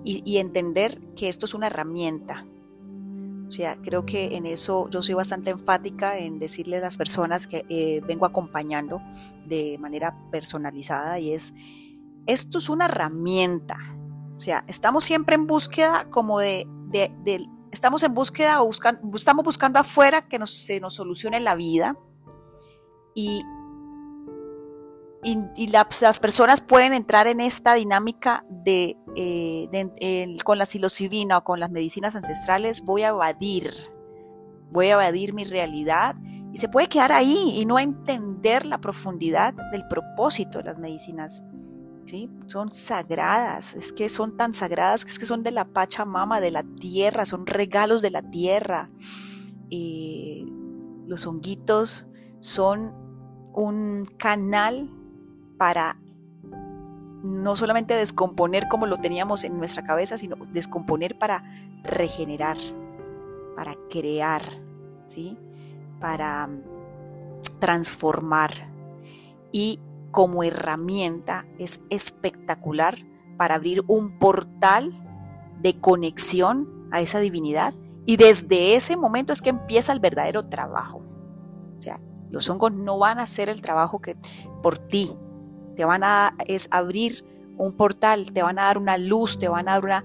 y, 0.05 0.23
y 0.25 0.39
entender 0.39 1.01
que 1.17 1.29
esto 1.29 1.47
es 1.47 1.55
una 1.55 1.67
herramienta 1.67 2.47
o 3.49 3.51
sea, 3.51 3.79
creo 3.83 4.05
que 4.05 4.37
en 4.37 4.45
eso 4.45 4.91
yo 4.91 5.03
soy 5.03 5.15
bastante 5.15 5.51
enfática 5.51 6.19
en 6.19 6.39
decirle 6.39 6.77
a 6.77 6.81
las 6.81 6.99
personas 6.99 7.47
que 7.47 7.65
eh, 7.71 8.03
vengo 8.07 8.27
acompañando 8.27 9.01
de 9.47 9.79
manera 9.79 10.15
personalizada 10.31 11.19
y 11.19 11.33
es, 11.33 11.55
esto 12.27 12.59
es 12.59 12.69
una 12.69 12.85
herramienta. 12.85 13.79
O 14.37 14.39
sea, 14.39 14.65
estamos 14.69 15.05
siempre 15.05 15.35
en 15.35 15.47
búsqueda 15.47 16.11
como 16.11 16.41
de, 16.41 16.69
de, 16.91 17.47
estamos 17.73 18.03
en 18.03 18.13
búsqueda 18.13 18.63
o 18.63 18.67
buscan, 18.67 19.01
estamos 19.15 19.45
buscando 19.45 19.79
afuera 19.79 20.29
que 20.29 20.39
nos, 20.39 20.51
se 20.51 20.79
nos 20.79 20.95
solucione 20.95 21.41
la 21.41 21.55
vida 21.55 21.97
y 23.15 23.43
y, 25.23 25.67
las 25.69 26.21
personas 26.21 26.61
pueden 26.61 26.93
entrar 26.93 27.27
en 27.27 27.41
esta 27.41 27.75
dinámica 27.75 28.45
de, 28.49 28.97
eh, 29.17 30.37
con 30.45 30.59
la 30.59 30.67
psilocibina 30.67 31.39
o 31.39 31.45
con 31.45 31.61
las 31.61 31.71
medicinas 31.71 32.15
ancestrales, 32.15 32.85
voy 32.85 33.03
a 33.03 33.09
evadir, 33.09 33.73
voy 34.71 34.87
a 34.87 34.93
evadir 34.93 35.35
mi 35.35 35.45
realidad 35.45 36.15
y 36.53 36.59
se 36.59 36.69
puede 36.69 36.89
quedar 36.89 37.13
ahí 37.13 37.55
y 37.57 37.67
no 37.67 37.79
entender 37.79 38.65
la 38.65 38.79
profundidad 38.79 39.55
del 39.73 39.87
propósito 39.89 40.59
de 40.59 40.65
las 40.65 40.79
medicinas. 40.79 41.45
¿sí? 42.05 42.31
Son 42.47 42.71
sagradas, 42.71 43.75
es 43.75 43.93
que 43.93 44.09
son 44.09 44.37
tan 44.37 44.55
sagradas 44.55 45.05
es 45.05 45.19
que 45.19 45.27
son 45.27 45.43
de 45.43 45.51
la 45.51 45.65
Pachamama, 45.65 46.41
de 46.41 46.53
la 46.53 46.63
tierra, 46.63 47.27
son 47.27 47.45
regalos 47.45 48.03
de 48.03 48.11
la 48.11 48.23
tierra. 48.23 48.91
Eh, 49.71 50.47
los 51.07 51.27
honguitos 51.27 52.07
son 52.39 52.95
un 53.53 54.07
canal 54.17 54.95
para 55.59 55.99
no 57.23 57.57
solamente 57.57 57.95
descomponer 57.95 58.69
como 58.69 58.87
lo 58.87 58.97
teníamos 58.97 59.45
en 59.45 59.59
nuestra 59.59 59.85
cabeza, 59.85 60.17
sino 60.17 60.37
descomponer 60.53 61.19
para 61.19 61.43
regenerar, 61.83 62.57
para 63.57 63.77
crear, 63.91 64.43
¿sí? 65.07 65.37
para 66.01 66.47
mm, 66.47 66.63
transformar. 67.59 68.53
Y 69.53 69.81
como 70.11 70.43
herramienta 70.43 71.47
es 71.59 71.83
espectacular 71.91 72.99
para 73.37 73.57
abrir 73.57 73.85
un 73.87 74.19
portal 74.19 74.93
de 75.61 75.79
conexión 75.81 76.89
a 76.91 77.01
esa 77.01 77.19
divinidad 77.19 77.75
y 78.07 78.17
desde 78.17 78.75
ese 78.75 78.97
momento 78.97 79.33
es 79.33 79.43
que 79.43 79.51
empieza 79.51 79.93
el 79.93 80.01
verdadero 80.01 80.49
trabajo. 80.49 81.03
O 81.79 81.83
sea, 81.83 82.01
los 82.31 82.49
hongos 82.49 82.73
no 82.73 82.99
van 82.99 83.19
a 83.19 83.25
hacer 83.25 83.49
el 83.49 83.61
trabajo 83.61 84.01
que 84.01 84.17
por 84.63 84.79
ti, 84.79 85.15
te 85.79 85.85
van 85.85 86.03
a 86.03 86.35
es 86.49 86.67
abrir 86.73 87.25
un 87.57 87.73
portal, 87.73 88.33
te 88.33 88.43
van 88.43 88.59
a 88.59 88.63
dar 88.65 88.79
una 88.79 88.99
luz, 88.99 89.39
te 89.39 89.47
van 89.47 89.69
a 89.69 89.75
dar 89.75 89.85
una... 89.85 90.05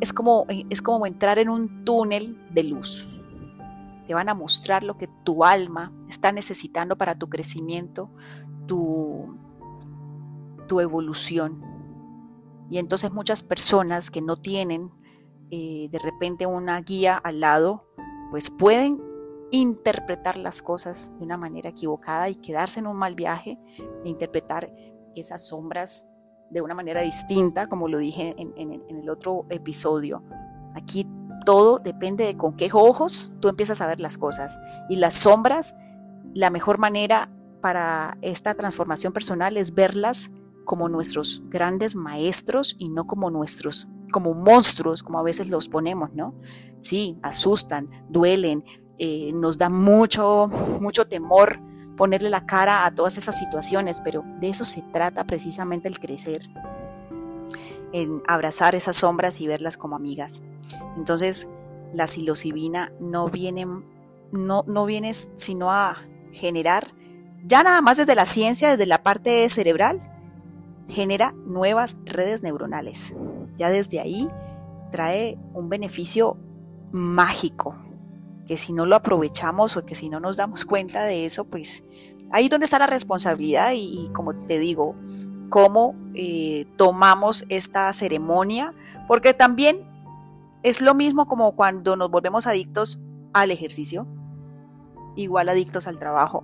es, 0.00 0.12
como, 0.12 0.44
es 0.48 0.82
como 0.82 1.06
entrar 1.06 1.38
en 1.38 1.50
un 1.50 1.84
túnel 1.84 2.36
de 2.50 2.64
luz. 2.64 3.08
Te 4.08 4.14
van 4.14 4.28
a 4.28 4.34
mostrar 4.34 4.82
lo 4.82 4.98
que 4.98 5.08
tu 5.22 5.44
alma 5.44 5.92
está 6.08 6.32
necesitando 6.32 6.98
para 6.98 7.14
tu 7.14 7.28
crecimiento, 7.28 8.10
tu, 8.66 9.38
tu 10.66 10.80
evolución. 10.80 11.62
Y 12.68 12.78
entonces 12.78 13.12
muchas 13.12 13.44
personas 13.44 14.10
que 14.10 14.20
no 14.20 14.34
tienen 14.34 14.90
eh, 15.52 15.86
de 15.92 15.98
repente 16.00 16.44
una 16.46 16.80
guía 16.80 17.16
al 17.16 17.38
lado, 17.38 17.86
pues 18.32 18.50
pueden 18.50 19.00
interpretar 19.52 20.36
las 20.36 20.60
cosas 20.60 21.12
de 21.18 21.24
una 21.24 21.36
manera 21.36 21.70
equivocada 21.70 22.28
y 22.28 22.34
quedarse 22.34 22.80
en 22.80 22.88
un 22.88 22.96
mal 22.96 23.14
viaje 23.14 23.60
e 24.04 24.08
interpretar 24.08 24.72
esas 25.16 25.46
sombras 25.46 26.08
de 26.50 26.60
una 26.60 26.74
manera 26.74 27.00
distinta, 27.00 27.66
como 27.68 27.88
lo 27.88 27.98
dije 27.98 28.34
en, 28.38 28.84
el 28.88 29.10
otro 29.10 29.46
episodio. 29.50 30.22
Aquí 30.74 31.06
todo 31.44 31.78
depende 31.78 32.24
de 32.24 32.36
con 32.36 32.56
qué 32.56 32.70
ojos 32.72 33.32
tú 33.40 33.48
empiezas 33.48 33.80
a 33.80 33.86
ver 33.86 34.00
las 34.00 34.16
cosas. 34.16 34.58
Y 34.88 34.96
las 34.96 35.14
sombras, 35.14 35.74
la 36.34 36.50
mejor 36.50 36.78
manera 36.78 37.30
para 37.60 38.18
esta 38.22 38.54
transformación 38.54 39.12
personal 39.12 39.56
es 39.56 39.74
verlas 39.74 40.30
como 40.64 40.88
nuestros 40.88 41.42
grandes 41.48 41.94
maestros 41.96 42.76
y 42.78 42.88
no 42.88 43.06
como 43.06 43.30
nuestros, 43.30 43.88
como 44.12 44.34
monstruos, 44.34 45.02
como 45.02 45.18
a 45.18 45.22
veces 45.22 45.48
los 45.48 45.68
ponemos, 45.68 46.12
¿no? 46.14 46.34
Sí, 46.80 47.18
asustan, 47.22 47.90
duelen, 48.08 48.64
eh, 48.98 49.32
nos 49.34 49.58
da 49.58 49.68
mucho, 49.68 50.48
mucho 50.80 51.06
temor 51.06 51.60
ponerle 51.96 52.30
la 52.30 52.46
cara 52.46 52.84
a 52.84 52.90
todas 52.94 53.18
esas 53.18 53.38
situaciones, 53.38 54.00
pero 54.00 54.24
de 54.40 54.48
eso 54.48 54.64
se 54.64 54.82
trata 54.82 55.24
precisamente 55.24 55.88
el 55.88 55.98
crecer, 55.98 56.48
en 57.92 58.22
abrazar 58.26 58.74
esas 58.74 58.96
sombras 58.96 59.40
y 59.40 59.46
verlas 59.46 59.76
como 59.76 59.96
amigas. 59.96 60.42
Entonces, 60.96 61.48
la 61.92 62.06
psilocibina 62.06 62.92
no 63.00 63.28
viene, 63.28 63.66
no, 64.32 64.64
no 64.66 64.86
viene 64.86 65.14
sino 65.14 65.70
a 65.70 65.98
generar, 66.32 66.92
ya 67.46 67.62
nada 67.62 67.80
más 67.82 67.98
desde 67.98 68.14
la 68.14 68.24
ciencia, 68.24 68.70
desde 68.70 68.86
la 68.86 69.02
parte 69.02 69.48
cerebral, 69.48 70.00
genera 70.88 71.32
nuevas 71.46 71.98
redes 72.04 72.42
neuronales. 72.42 73.14
Ya 73.56 73.70
desde 73.70 74.00
ahí 74.00 74.28
trae 74.90 75.38
un 75.52 75.68
beneficio 75.68 76.36
mágico 76.92 77.76
que 78.46 78.56
si 78.56 78.72
no 78.72 78.86
lo 78.86 78.96
aprovechamos 78.96 79.76
o 79.76 79.84
que 79.84 79.94
si 79.94 80.08
no 80.08 80.20
nos 80.20 80.36
damos 80.36 80.64
cuenta 80.64 81.04
de 81.04 81.24
eso, 81.24 81.44
pues 81.44 81.84
ahí 82.30 82.44
es 82.44 82.50
donde 82.50 82.64
está 82.64 82.78
la 82.78 82.86
responsabilidad 82.86 83.72
y, 83.74 84.10
como 84.12 84.34
te 84.34 84.58
digo, 84.58 84.94
cómo 85.48 85.94
eh, 86.14 86.66
tomamos 86.76 87.44
esta 87.48 87.92
ceremonia, 87.92 88.74
porque 89.06 89.34
también 89.34 89.86
es 90.62 90.80
lo 90.80 90.94
mismo 90.94 91.26
como 91.26 91.52
cuando 91.52 91.96
nos 91.96 92.10
volvemos 92.10 92.46
adictos 92.46 93.00
al 93.32 93.50
ejercicio, 93.50 94.06
igual 95.16 95.48
adictos 95.48 95.86
al 95.86 95.98
trabajo. 95.98 96.42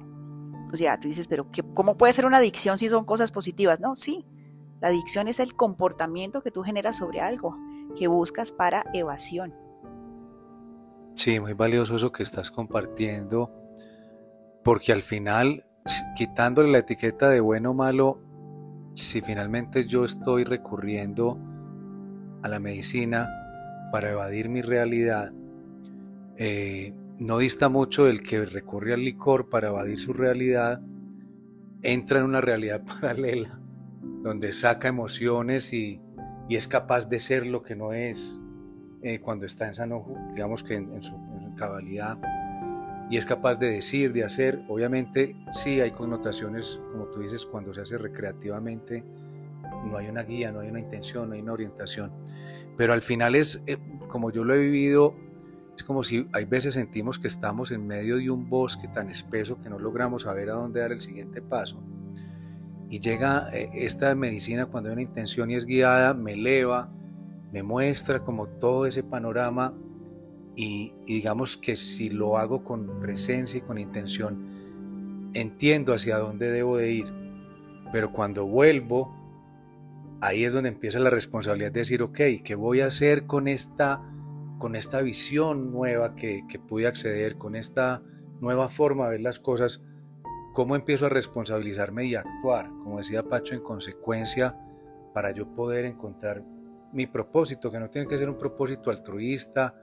O 0.73 0.76
sea, 0.76 0.99
tú 0.99 1.09
dices, 1.09 1.26
pero 1.26 1.47
¿cómo 1.75 1.97
puede 1.97 2.12
ser 2.12 2.26
una 2.26 2.37
adicción 2.37 2.78
si 2.78 2.88
son 2.88 3.04
cosas 3.04 3.33
positivas? 3.33 3.80
No, 3.80 3.97
sí, 3.97 4.25
la 4.80 4.88
adicción 4.88 5.28
es 5.28 5.40
el 5.40 5.54
comportamiento 5.54 6.42
que 6.42 6.50
tú 6.50 6.62
generas 6.62 6.97
sobre 6.99 7.21
algo, 7.21 7.57
que 7.99 8.07
buscas 8.07 8.52
para 8.52 8.85
evasión. 8.95 9.54
Sí, 11.23 11.39
muy 11.39 11.53
valioso 11.53 11.97
eso 11.97 12.12
que 12.12 12.23
estás 12.23 12.50
compartiendo, 12.50 13.53
porque 14.65 14.91
al 14.91 15.03
final, 15.03 15.64
quitándole 16.16 16.73
la 16.73 16.79
etiqueta 16.79 17.29
de 17.29 17.40
bueno 17.40 17.73
o 17.73 17.75
malo, 17.75 18.23
si 18.94 19.21
finalmente 19.21 19.85
yo 19.85 20.07
estoy 20.07 20.44
recurriendo 20.44 21.38
a 22.42 22.49
la 22.49 22.59
medicina 22.59 23.29
para 23.92 24.12
evadir 24.12 24.49
mi 24.49 24.62
realidad, 24.62 25.31
eh, 26.38 26.94
no 27.18 27.37
dista 27.37 27.68
mucho 27.68 28.07
del 28.07 28.23
que 28.23 28.47
recurre 28.47 28.94
al 28.94 29.05
licor 29.05 29.51
para 29.51 29.68
evadir 29.68 29.99
su 29.99 30.14
realidad, 30.14 30.81
entra 31.83 32.21
en 32.21 32.25
una 32.25 32.40
realidad 32.40 32.83
paralela, 33.03 33.61
donde 34.23 34.55
saca 34.55 34.88
emociones 34.88 35.75
y, 35.75 36.01
y 36.49 36.57
es 36.57 36.66
capaz 36.66 37.11
de 37.11 37.21
ser 37.21 37.47
lo 37.47 37.62
que 37.62 37.77
no 37.77 37.92
es, 37.92 38.39
eh, 39.03 39.21
cuando 39.21 39.47
está 39.47 39.67
en 39.67 39.75
sano, 39.75 40.05
digamos 40.35 40.63
que 40.63 40.77
en, 40.77 41.03
su, 41.03 41.19
cabalidad, 41.57 42.19
y 43.11 43.17
es 43.17 43.27
capaz 43.27 43.59
de 43.59 43.71
decir, 43.71 44.13
de 44.13 44.25
hacer. 44.25 44.63
Obviamente 44.69 45.37
sí 45.53 45.81
hay 45.81 45.91
connotaciones, 45.91 46.81
como 46.93 47.07
tú 47.07 47.21
dices, 47.21 47.45
cuando 47.45 47.75
se 47.75 47.81
hace 47.81 47.99
recreativamente, 47.99 49.05
no 49.85 49.97
hay 49.97 50.09
una 50.09 50.23
guía, 50.23 50.53
no 50.53 50.61
hay 50.61 50.69
una 50.69 50.81
intención, 50.81 51.29
no 51.29 51.35
hay 51.35 51.41
una 51.41 51.53
orientación. 51.53 52.13
Pero 52.77 52.93
al 52.93 53.03
final 53.03 53.35
es, 53.35 53.63
eh, 53.67 53.79
como 54.09 54.31
yo 54.31 54.45
lo 54.45 54.55
he 54.55 54.59
vivido, 54.59 55.15
es 55.77 55.83
como 55.83 56.03
si 56.03 56.29
hay 56.33 56.45
veces 56.45 56.75
sentimos 56.75 57.19
que 57.19 57.29
estamos 57.29 57.71
en 57.73 57.87
medio 57.87 58.19
de 58.19 58.31
un 58.31 58.49
bosque 58.49 58.87
tan 58.89 59.11
espeso 59.11 59.61
que 59.61 59.71
no 59.71 59.79
logramos 59.79 60.23
saber 60.23 60.51
a 60.51 60.55
dónde 60.55 60.81
dar 60.81 60.93
el 60.93 61.01
siguiente 61.01 61.43
paso. 61.43 61.83
Y 62.91 63.01
llega 63.01 63.49
eh, 63.53 63.69
esta 63.75 64.15
medicina 64.15 64.67
cuando 64.67 64.91
hay 64.91 64.95
una 64.95 65.03
intención 65.03 65.51
y 65.51 65.55
es 65.55 65.65
guiada, 65.65 66.13
me 66.13 66.35
eleva, 66.35 66.93
me 67.53 67.63
muestra 67.63 68.25
como 68.25 68.47
todo 68.47 68.87
ese 68.87 69.03
panorama 69.03 69.75
y, 70.57 70.95
digamos 71.07 71.57
que 71.57 71.77
si 71.77 72.11
lo 72.11 72.37
hago 72.37 72.65
con 72.65 73.01
presencia 73.01 73.59
y 73.59 73.63
con 73.63 73.79
intención, 73.79 75.31
entiendo 75.35 75.95
hacia 75.95 76.19
dónde 76.19 76.51
debo 76.51 76.77
de 76.77 76.93
ir. 76.93 77.13
Pero 77.93 78.13
cuando 78.13 78.47
vuelvo, 78.47 79.15
ahí 80.21 80.45
es 80.45 80.53
donde 80.53 80.69
empieza 80.69 80.99
la 80.99 81.11
responsabilidad 81.11 81.73
de 81.73 81.81
decir, 81.81 82.03
ok, 82.03 82.19
¿qué 82.45 82.55
voy 82.57 82.81
a 82.81 82.87
hacer 82.87 83.27
con 83.27 83.49
esta, 83.49 84.03
con 84.59 84.77
esta 84.77 85.01
visión 85.01 85.71
nueva 85.71 86.15
que, 86.15 86.45
que 86.49 86.59
pude 86.59 86.87
acceder, 86.87 87.37
con 87.37 87.57
esta 87.57 88.03
nueva 88.41 88.69
forma 88.69 89.05
de 89.05 89.13
ver 89.13 89.21
las 89.23 89.39
cosas? 89.41 89.85
¿Cómo 90.53 90.77
empiezo 90.77 91.07
a 91.07 91.11
responsabilizarme 91.11 92.07
y 92.07 92.17
actuar? 92.17 92.69
Como 92.69 92.99
decía 92.99 93.23
Pacho, 93.23 93.55
en 93.55 93.63
consecuencia, 93.63 94.59
para 95.15 95.33
yo 95.33 95.55
poder 95.55 95.85
encontrar 95.85 96.45
mi 96.92 97.07
propósito, 97.07 97.70
que 97.70 97.79
no 97.79 97.88
tiene 97.88 98.07
que 98.07 98.18
ser 98.18 98.29
un 98.29 98.38
propósito 98.38 98.90
altruista. 98.90 99.74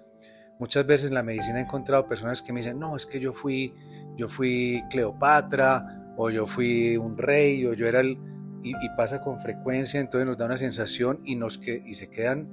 Muchas 0.59 0.85
veces 0.85 1.09
en 1.09 1.15
la 1.15 1.23
medicina 1.23 1.59
he 1.59 1.63
encontrado 1.63 2.07
personas 2.07 2.41
que 2.41 2.51
me 2.51 2.61
dicen, 2.61 2.79
no, 2.79 2.95
es 2.95 3.05
que 3.05 3.19
yo 3.19 3.33
fui, 3.33 3.73
yo 4.15 4.27
fui 4.27 4.83
Cleopatra, 4.89 6.13
o 6.17 6.29
yo 6.29 6.45
fui 6.45 6.97
un 6.97 7.17
rey, 7.17 7.65
o 7.65 7.73
yo 7.73 7.87
era 7.87 8.01
el... 8.01 8.17
Y, 8.63 8.73
pasa 8.97 9.21
con 9.21 9.39
frecuencia, 9.39 9.99
entonces 9.99 10.27
nos 10.27 10.37
da 10.37 10.45
una 10.45 10.57
sensación 10.57 11.21
y, 11.23 11.35
nos 11.35 11.57
que, 11.57 11.81
y 11.85 11.93
se 11.93 12.09
quedan 12.09 12.49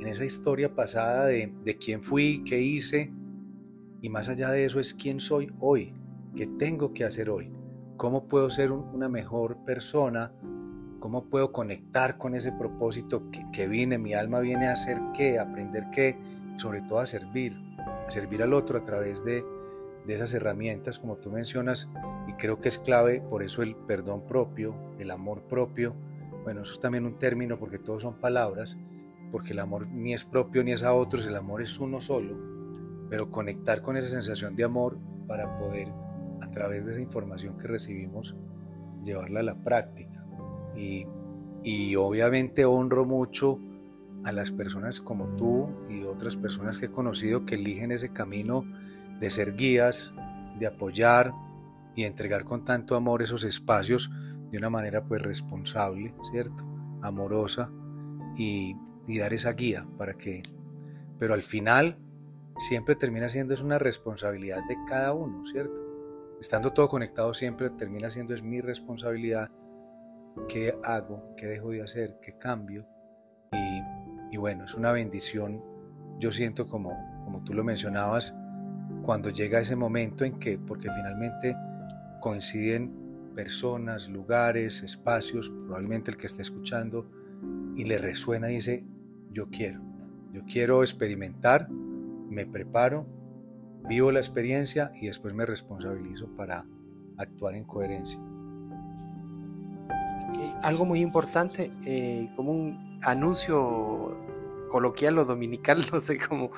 en 0.00 0.08
esa 0.08 0.24
historia 0.24 0.74
pasada 0.74 1.26
de, 1.26 1.54
de 1.62 1.76
quién 1.76 2.02
fui, 2.02 2.42
qué 2.44 2.60
hice, 2.60 3.12
y 4.00 4.08
más 4.08 4.28
allá 4.28 4.50
de 4.50 4.64
eso 4.64 4.80
es 4.80 4.92
quién 4.94 5.20
soy 5.20 5.52
hoy, 5.60 5.94
qué 6.34 6.46
tengo 6.46 6.94
que 6.94 7.04
hacer 7.04 7.30
hoy, 7.30 7.52
cómo 7.96 8.26
puedo 8.26 8.50
ser 8.50 8.72
una 8.72 9.08
mejor 9.08 9.64
persona 9.64 10.32
¿Cómo 11.06 11.30
puedo 11.30 11.52
conectar 11.52 12.18
con 12.18 12.34
ese 12.34 12.50
propósito 12.50 13.30
que, 13.30 13.48
que 13.52 13.68
vine? 13.68 13.96
Mi 13.96 14.14
alma 14.14 14.40
viene 14.40 14.66
a 14.66 14.72
hacer 14.72 14.98
qué, 15.14 15.38
a 15.38 15.42
aprender 15.42 15.88
qué, 15.92 16.18
sobre 16.56 16.82
todo 16.82 16.98
a 16.98 17.06
servir, 17.06 17.56
a 17.78 18.10
servir 18.10 18.42
al 18.42 18.52
otro 18.52 18.76
a 18.76 18.82
través 18.82 19.24
de, 19.24 19.44
de 20.04 20.14
esas 20.16 20.34
herramientas, 20.34 20.98
como 20.98 21.18
tú 21.18 21.30
mencionas, 21.30 21.92
y 22.26 22.32
creo 22.32 22.60
que 22.60 22.66
es 22.66 22.80
clave, 22.80 23.20
por 23.20 23.44
eso 23.44 23.62
el 23.62 23.76
perdón 23.76 24.26
propio, 24.26 24.74
el 24.98 25.12
amor 25.12 25.42
propio, 25.42 25.94
bueno, 26.42 26.62
eso 26.62 26.72
es 26.72 26.80
también 26.80 27.04
un 27.04 27.20
término 27.20 27.56
porque 27.56 27.78
todos 27.78 28.02
son 28.02 28.20
palabras, 28.20 28.76
porque 29.30 29.52
el 29.52 29.60
amor 29.60 29.86
ni 29.86 30.12
es 30.12 30.24
propio 30.24 30.64
ni 30.64 30.72
es 30.72 30.82
a 30.82 30.92
otros, 30.92 31.24
el 31.28 31.36
amor 31.36 31.62
es 31.62 31.78
uno 31.78 32.00
solo, 32.00 32.36
pero 33.08 33.30
conectar 33.30 33.80
con 33.80 33.96
esa 33.96 34.08
sensación 34.08 34.56
de 34.56 34.64
amor 34.64 34.98
para 35.28 35.56
poder, 35.56 35.86
a 36.42 36.50
través 36.50 36.84
de 36.84 36.94
esa 36.94 37.00
información 37.00 37.56
que 37.58 37.68
recibimos, 37.68 38.36
llevarla 39.04 39.38
a 39.38 39.44
la 39.44 39.62
práctica. 39.62 40.25
Y, 40.76 41.06
obviamente 41.96 42.64
honro 42.64 43.04
mucho 43.04 43.58
a 44.24 44.30
las 44.30 44.52
personas 44.52 45.00
como 45.00 45.26
tú 45.36 45.68
y 45.88 46.04
otras 46.04 46.36
personas 46.36 46.78
que 46.78 46.86
he 46.86 46.90
conocido 46.90 47.44
que 47.44 47.56
eligen 47.56 47.90
ese 47.90 48.12
camino 48.12 48.64
de 49.18 49.30
ser 49.30 49.56
guías, 49.56 50.12
de 50.58 50.66
apoyar 50.66 51.32
y 51.96 52.04
entregar 52.04 52.44
con 52.44 52.64
tanto 52.64 52.94
amor 52.94 53.22
esos 53.22 53.42
espacios 53.42 54.10
de 54.50 54.58
una 54.58 54.70
manera 54.70 55.04
pues 55.04 55.22
responsable, 55.22 56.14
¿cierto? 56.30 56.64
Amorosa 57.02 57.72
y, 58.36 58.76
y 59.08 59.18
dar 59.18 59.32
esa 59.32 59.52
guía 59.52 59.86
para 59.96 60.14
que, 60.14 60.42
pero 61.18 61.34
al 61.34 61.42
final 61.42 61.98
siempre 62.58 62.94
termina 62.94 63.28
siendo 63.28 63.54
es 63.54 63.60
una 63.60 63.78
responsabilidad 63.78 64.62
de 64.68 64.76
cada 64.86 65.12
uno, 65.12 65.44
¿cierto? 65.46 65.82
Estando 66.40 66.72
todo 66.72 66.88
conectado 66.88 67.32
siempre 67.34 67.70
termina 67.70 68.10
siendo 68.10 68.34
es 68.34 68.42
mi 68.42 68.60
responsabilidad 68.60 69.50
qué 70.48 70.78
hago, 70.82 71.34
qué 71.36 71.46
dejo 71.46 71.70
de 71.70 71.82
hacer, 71.82 72.18
qué 72.20 72.36
cambio. 72.38 72.86
Y, 74.30 74.36
bueno, 74.36 74.64
es 74.64 74.74
una 74.74 74.92
bendición 74.92 75.62
yo 76.18 76.30
siento 76.30 76.66
como, 76.66 76.90
como 77.24 77.44
tú 77.44 77.52
lo 77.52 77.62
mencionabas, 77.62 78.36
cuando 79.02 79.30
llega 79.30 79.60
ese 79.60 79.76
momento 79.76 80.24
en 80.24 80.38
que, 80.38 80.58
porque 80.58 80.90
finalmente 80.90 81.54
coinciden 82.20 83.32
personas, 83.34 84.08
lugares, 84.08 84.82
espacios, 84.82 85.50
probablemente 85.50 86.10
el 86.10 86.16
que 86.16 86.26
esté 86.26 86.42
escuchando, 86.42 87.10
y 87.74 87.84
le 87.84 87.98
resuena, 87.98 88.46
dice, 88.46 88.86
yo 89.30 89.50
quiero, 89.50 89.82
yo 90.32 90.42
quiero 90.46 90.82
experimentar, 90.82 91.68
me 91.70 92.46
preparo, 92.46 93.06
vivo 93.86 94.10
la 94.10 94.20
experiencia 94.20 94.90
y 95.00 95.06
después 95.06 95.34
me 95.34 95.44
responsabilizo 95.44 96.34
para 96.34 96.64
actuar 97.18 97.54
en 97.54 97.64
coherencia. 97.64 98.20
Algo 100.62 100.84
muy 100.84 101.00
importante, 101.00 101.70
eh, 101.84 102.30
como 102.36 102.52
un 102.52 102.98
anuncio 103.02 104.16
coloquial 104.68 105.18
o 105.18 105.24
dominical, 105.24 105.84
no 105.92 106.00
sé 106.00 106.18
cómo, 106.18 106.50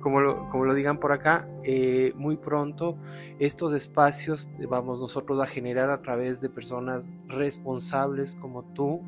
cómo, 0.00 0.20
lo, 0.20 0.48
lo 0.52 0.74
digan 0.74 0.98
por 0.98 1.12
acá, 1.12 1.48
eh, 1.64 2.12
muy 2.16 2.36
pronto 2.36 2.98
estos 3.38 3.72
espacios 3.72 4.50
vamos 4.68 5.00
nosotros 5.00 5.40
a 5.40 5.46
generar 5.46 5.90
a 5.90 6.02
través 6.02 6.40
de 6.40 6.50
personas 6.50 7.10
responsables 7.26 8.36
como 8.36 8.62
tú. 8.74 9.02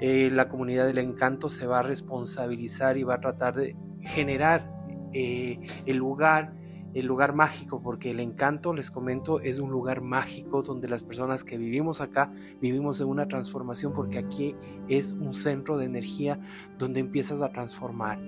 Eh, 0.00 0.30
la 0.32 0.48
comunidad 0.48 0.86
del 0.86 0.98
encanto 0.98 1.50
se 1.50 1.66
va 1.66 1.80
a 1.80 1.82
responsabilizar 1.82 2.96
y 2.96 3.02
va 3.02 3.16
a 3.16 3.20
tratar 3.20 3.54
de 3.54 3.76
generar 4.00 4.80
el 5.12 5.96
lugar 5.96 6.59
el 6.94 7.06
lugar 7.06 7.34
mágico, 7.34 7.82
porque 7.82 8.10
el 8.10 8.20
encanto, 8.20 8.72
les 8.72 8.90
comento, 8.90 9.40
es 9.40 9.58
un 9.58 9.70
lugar 9.70 10.00
mágico 10.00 10.62
donde 10.62 10.88
las 10.88 11.02
personas 11.02 11.44
que 11.44 11.58
vivimos 11.58 12.00
acá 12.00 12.32
vivimos 12.60 13.00
en 13.00 13.08
una 13.08 13.28
transformación, 13.28 13.92
porque 13.92 14.18
aquí 14.18 14.56
es 14.88 15.12
un 15.12 15.34
centro 15.34 15.78
de 15.78 15.86
energía 15.86 16.40
donde 16.78 17.00
empiezas 17.00 17.40
a 17.42 17.50
transformar. 17.50 18.18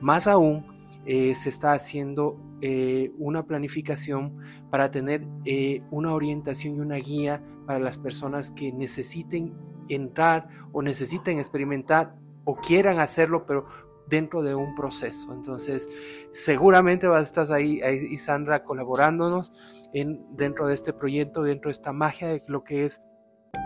Más 0.00 0.26
aún, 0.26 0.66
eh, 1.04 1.34
se 1.34 1.48
está 1.48 1.72
haciendo 1.72 2.38
eh, 2.60 3.12
una 3.18 3.44
planificación 3.44 4.38
para 4.70 4.92
tener 4.92 5.26
eh, 5.44 5.82
una 5.90 6.14
orientación 6.14 6.76
y 6.76 6.80
una 6.80 6.94
guía 6.96 7.42
para 7.66 7.80
las 7.80 7.98
personas 7.98 8.52
que 8.52 8.72
necesiten 8.72 9.52
entrar 9.88 10.48
o 10.72 10.80
necesiten 10.80 11.38
experimentar 11.38 12.14
o 12.44 12.54
quieran 12.56 13.00
hacerlo, 13.00 13.46
pero 13.46 13.66
dentro 14.08 14.42
de 14.42 14.54
un 14.54 14.74
proceso. 14.74 15.32
Entonces, 15.32 15.88
seguramente 16.32 17.06
vas 17.06 17.20
a 17.20 17.24
estar 17.24 17.52
ahí, 17.52 17.80
ahí 17.82 18.16
Sandra, 18.16 18.64
colaborándonos 18.64 19.52
en, 19.92 20.24
dentro 20.36 20.66
de 20.66 20.74
este 20.74 20.92
proyecto, 20.92 21.42
dentro 21.42 21.68
de 21.68 21.72
esta 21.72 21.92
magia 21.92 22.28
de 22.28 22.42
lo 22.46 22.64
que 22.64 22.84
es 22.84 23.02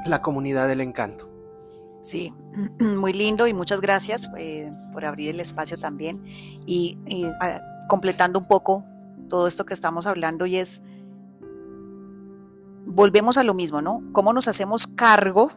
la 0.04 0.22
comunidad 0.22 0.68
del 0.68 0.80
encanto. 0.80 1.30
Sí, 2.00 2.32
muy 2.78 3.12
lindo 3.12 3.46
y 3.46 3.54
muchas 3.54 3.80
gracias 3.80 4.30
eh, 4.38 4.70
por 4.92 5.04
abrir 5.04 5.30
el 5.30 5.40
espacio 5.40 5.76
también 5.76 6.22
y, 6.66 6.98
ah, 7.40 7.60
completando 7.88 8.38
un 8.38 8.46
poco 8.46 8.84
todo 9.28 9.46
esto 9.46 9.66
que 9.66 9.74
estamos 9.74 10.06
hablando 10.06 10.46
y 10.46 10.56
es, 10.56 10.82
volvemos 12.84 13.38
a 13.38 13.44
lo 13.44 13.54
mismo, 13.54 13.82
¿no? 13.82 14.02
¿Cómo 14.12 14.32
nos 14.32 14.46
hacemos 14.46 14.86
cargo 14.86 15.50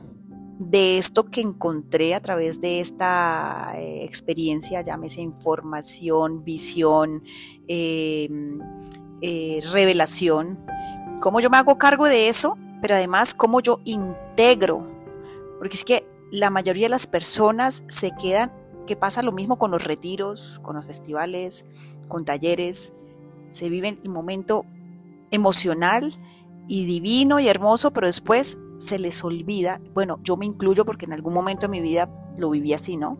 de 0.59 0.97
esto 0.97 1.25
que 1.31 1.39
encontré 1.39 2.13
a 2.13 2.19
través 2.19 2.59
de 2.59 2.81
esta 2.81 3.71
eh, 3.77 4.03
experiencia, 4.03 4.81
llámese 4.81 5.21
información, 5.21 6.43
visión, 6.43 7.23
em, 7.67 8.59
eh, 9.21 9.61
revelación, 9.71 10.59
cómo 11.21 11.39
yo 11.39 11.49
me 11.49 11.57
hago 11.57 11.77
cargo 11.77 12.07
de 12.07 12.27
eso, 12.27 12.57
pero 12.81 12.95
además 12.95 13.33
cómo 13.33 13.61
yo 13.61 13.79
integro, 13.85 14.85
porque 15.59 15.77
es 15.77 15.85
que 15.85 16.05
la 16.29 16.49
mayoría 16.49 16.85
de 16.85 16.89
las 16.89 17.07
personas 17.07 17.85
se 17.87 18.11
quedan, 18.21 18.51
que 18.85 18.97
pasa 18.97 19.23
lo 19.23 19.31
mismo 19.31 19.57
con 19.57 19.71
los 19.71 19.85
retiros, 19.85 20.59
con 20.61 20.75
los 20.75 20.85
festivales, 20.85 21.65
con 22.09 22.25
talleres, 22.25 22.91
se 23.47 23.69
viven 23.69 24.01
un 24.03 24.11
momento 24.11 24.65
emocional 25.31 26.11
y 26.67 26.85
divino 26.85 27.39
y 27.39 27.47
hermoso, 27.47 27.91
pero 27.91 28.07
después 28.07 28.57
se 28.79 28.97
les 28.97 29.23
olvida, 29.25 29.81
bueno, 29.93 30.19
yo 30.23 30.37
me 30.37 30.45
incluyo 30.45 30.85
porque 30.85 31.05
en 31.05 31.11
algún 31.11 31.33
momento 31.33 31.67
de 31.67 31.71
mi 31.71 31.81
vida 31.81 32.09
lo 32.37 32.49
viví 32.49 32.73
así, 32.73 32.95
¿no? 32.95 33.17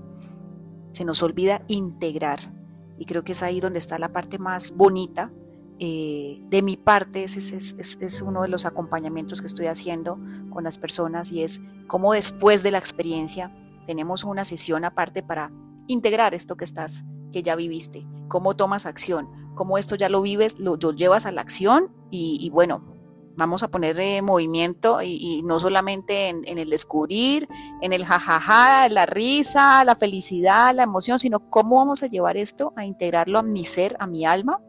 Se 0.92 1.04
nos 1.04 1.22
olvida 1.22 1.64
integrar. 1.68 2.54
Y 2.98 3.06
creo 3.06 3.24
que 3.24 3.34
es 3.34 3.44
ahí 3.44 3.60
donde 3.60 3.78
está 3.78 4.00
la 4.00 4.14
parte 4.14 4.40
más 4.40 4.76
bonita. 4.76 5.32
Eh, 5.78 6.42
de 6.50 6.62
mi 6.62 6.78
parte, 6.78 7.26
ese 7.26 7.40
es, 7.40 8.22
uno 8.22 8.42
de 8.42 8.48
los 8.48 8.66
acompañamientos 8.66 9.42
que 9.42 9.48
estoy 9.48 9.68
haciendo 9.68 10.18
con 10.50 10.64
las 10.64 10.78
personas 10.78 11.32
y 11.32 11.44
es 11.44 11.62
cómo 11.88 12.14
después 12.14 12.64
de 12.64 12.72
la 12.72 12.78
experiencia 12.78 13.54
tenemos 13.86 14.24
una 14.24 14.46
sesión 14.46 14.86
aparte 14.86 15.24
para 15.24 15.52
integrar 15.88 16.34
esto 16.34 16.56
que 16.56 16.66
estás, 16.66 17.04
que 17.32 17.44
ya 17.44 17.56
viviste, 17.56 18.08
cómo 18.28 18.56
tomas 18.56 18.86
acción, 18.86 19.30
cómo 19.56 19.78
esto 19.78 19.96
ya 19.96 20.10
lo 20.10 20.22
vives, 20.22 20.60
lo, 20.60 20.78
llevas 20.78 21.26
a 21.26 21.32
la 21.32 21.42
acción 21.42 21.92
y 22.12 22.50
bueno, 22.50 22.99
vamos 23.36 23.64
a 23.64 23.70
poner 23.70 24.00
eh, 24.00 24.22
movimiento 24.22 25.02
y, 25.02 25.42
no 25.44 25.60
solamente 25.60 26.30
en, 26.30 26.58
el 26.58 26.70
descubrir, 26.70 27.48
en 27.82 27.94
el 27.94 28.06
jajaja, 28.06 28.90
la 28.90 29.06
risa, 29.06 29.84
la 29.86 29.96
felicidad, 29.96 30.76
la 30.76 30.84
emoción, 30.84 31.20
sino 31.20 31.50
cómo 31.50 31.78
vamos 31.78 32.04
a 32.04 32.08
llevar 32.08 32.38
esto 32.38 32.74
a 32.76 32.86
integrarlo 32.86 33.40
a 33.40 33.44
mi 33.44 33.64
ser, 33.64 33.96
a 34.00 34.08
mi 34.08 34.26
alma, 34.26 34.62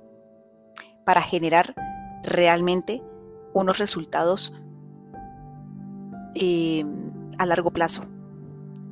para 1.04 1.22
generar 1.22 1.74
realmente 2.22 3.02
unos 3.52 3.78
resultados 3.78 4.54
eh, 6.34 6.84
a 7.38 7.46
largo 7.46 7.72
plazo 7.72 8.04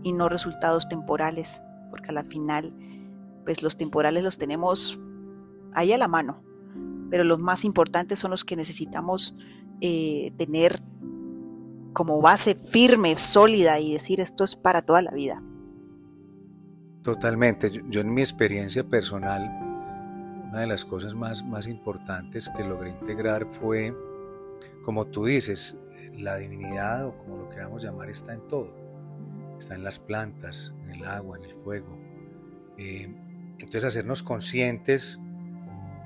y 0.02 0.12
no 0.12 0.28
resultados 0.28 0.88
temporales, 0.88 1.62
porque 1.90 2.08
a 2.08 2.12
la 2.12 2.24
final, 2.24 2.74
pues 3.44 3.62
los 3.62 3.76
temporales 3.76 4.24
los 4.24 4.38
tenemos 4.38 4.98
ahí 5.72 5.92
a 5.92 5.98
la 5.98 6.08
mano, 6.08 6.42
pero 7.10 7.24
los 7.24 7.38
más 7.38 7.64
importantes 7.64 8.18
son 8.18 8.30
los 8.30 8.44
que 8.44 8.56
necesitamos 8.56 9.36
eh, 9.80 10.32
tener 10.36 10.80
como 11.92 12.20
base 12.20 12.54
firme, 12.54 13.16
sólida 13.18 13.80
y 13.80 13.92
decir 13.92 14.20
esto 14.20 14.44
es 14.44 14.54
para 14.56 14.82
toda 14.82 15.02
la 15.02 15.10
vida. 15.10 15.42
Totalmente. 17.02 17.70
Yo, 17.88 18.00
en 18.00 18.12
mi 18.12 18.20
experiencia 18.20 18.84
personal, 18.84 19.42
una 20.48 20.60
de 20.60 20.66
las 20.66 20.84
cosas 20.84 21.14
más, 21.14 21.44
más 21.44 21.66
importantes 21.66 22.50
que 22.50 22.64
logré 22.64 22.90
integrar 22.90 23.46
fue, 23.46 23.96
como 24.84 25.06
tú 25.06 25.24
dices, 25.24 25.76
la 26.18 26.36
divinidad 26.36 27.06
o 27.06 27.16
como 27.18 27.38
lo 27.38 27.48
queramos 27.48 27.82
llamar 27.82 28.10
está 28.10 28.34
en 28.34 28.46
todo. 28.46 28.72
Está 29.58 29.74
en 29.74 29.84
las 29.84 29.98
plantas, 29.98 30.74
en 30.84 30.90
el 30.90 31.04
agua, 31.04 31.38
en 31.38 31.44
el 31.44 31.54
fuego. 31.56 31.98
Eh, 32.76 33.12
entonces 33.58 33.84
hacernos 33.84 34.22
conscientes 34.22 35.18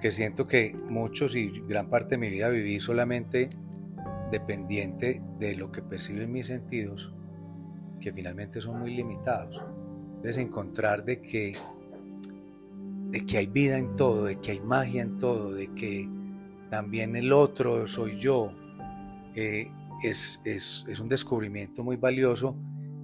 que 0.01 0.11
siento 0.11 0.47
que 0.47 0.77
muchos 0.91 1.37
y 1.37 1.51
gran 1.69 1.89
parte 1.89 2.11
de 2.11 2.19
mi 2.19 2.31
vida 2.31 2.49
viví 2.49 2.81
solamente 2.81 3.51
dependiente 4.33 5.23
de 5.39 5.55
lo 5.55 5.71
que 5.71 5.83
perciben 5.83 6.33
mis 6.33 6.49
sentidos, 6.49 7.13
que 8.01 8.13
finalmente 8.13 8.61
son 8.61 8.81
muy 8.81 8.93
limitados. 8.93 9.63
Entonces 10.17 10.39
encontrar 10.39 11.05
de 11.05 11.21
que, 11.21 11.53
de 13.11 13.25
que 13.25 13.39
hay 13.39 13.47
vida 13.47 13.79
en 13.79 13.95
todo, 13.95 14.25
de 14.25 14.41
que 14.41 14.53
hay 14.53 14.61
magia 14.61 15.03
en 15.03 15.19
todo, 15.19 15.53
de 15.53 15.73
que 15.75 16.09
también 16.71 17.15
el 17.15 17.33
otro 17.33 17.87
soy 17.87 18.19
yo, 18.19 18.51
eh, 19.37 19.71
es, 20.03 20.41
es, 20.45 20.85
es, 20.89 20.99
un 20.99 21.09
descubrimiento 21.09 21.85
muy 21.85 21.97
valioso, 21.97 22.57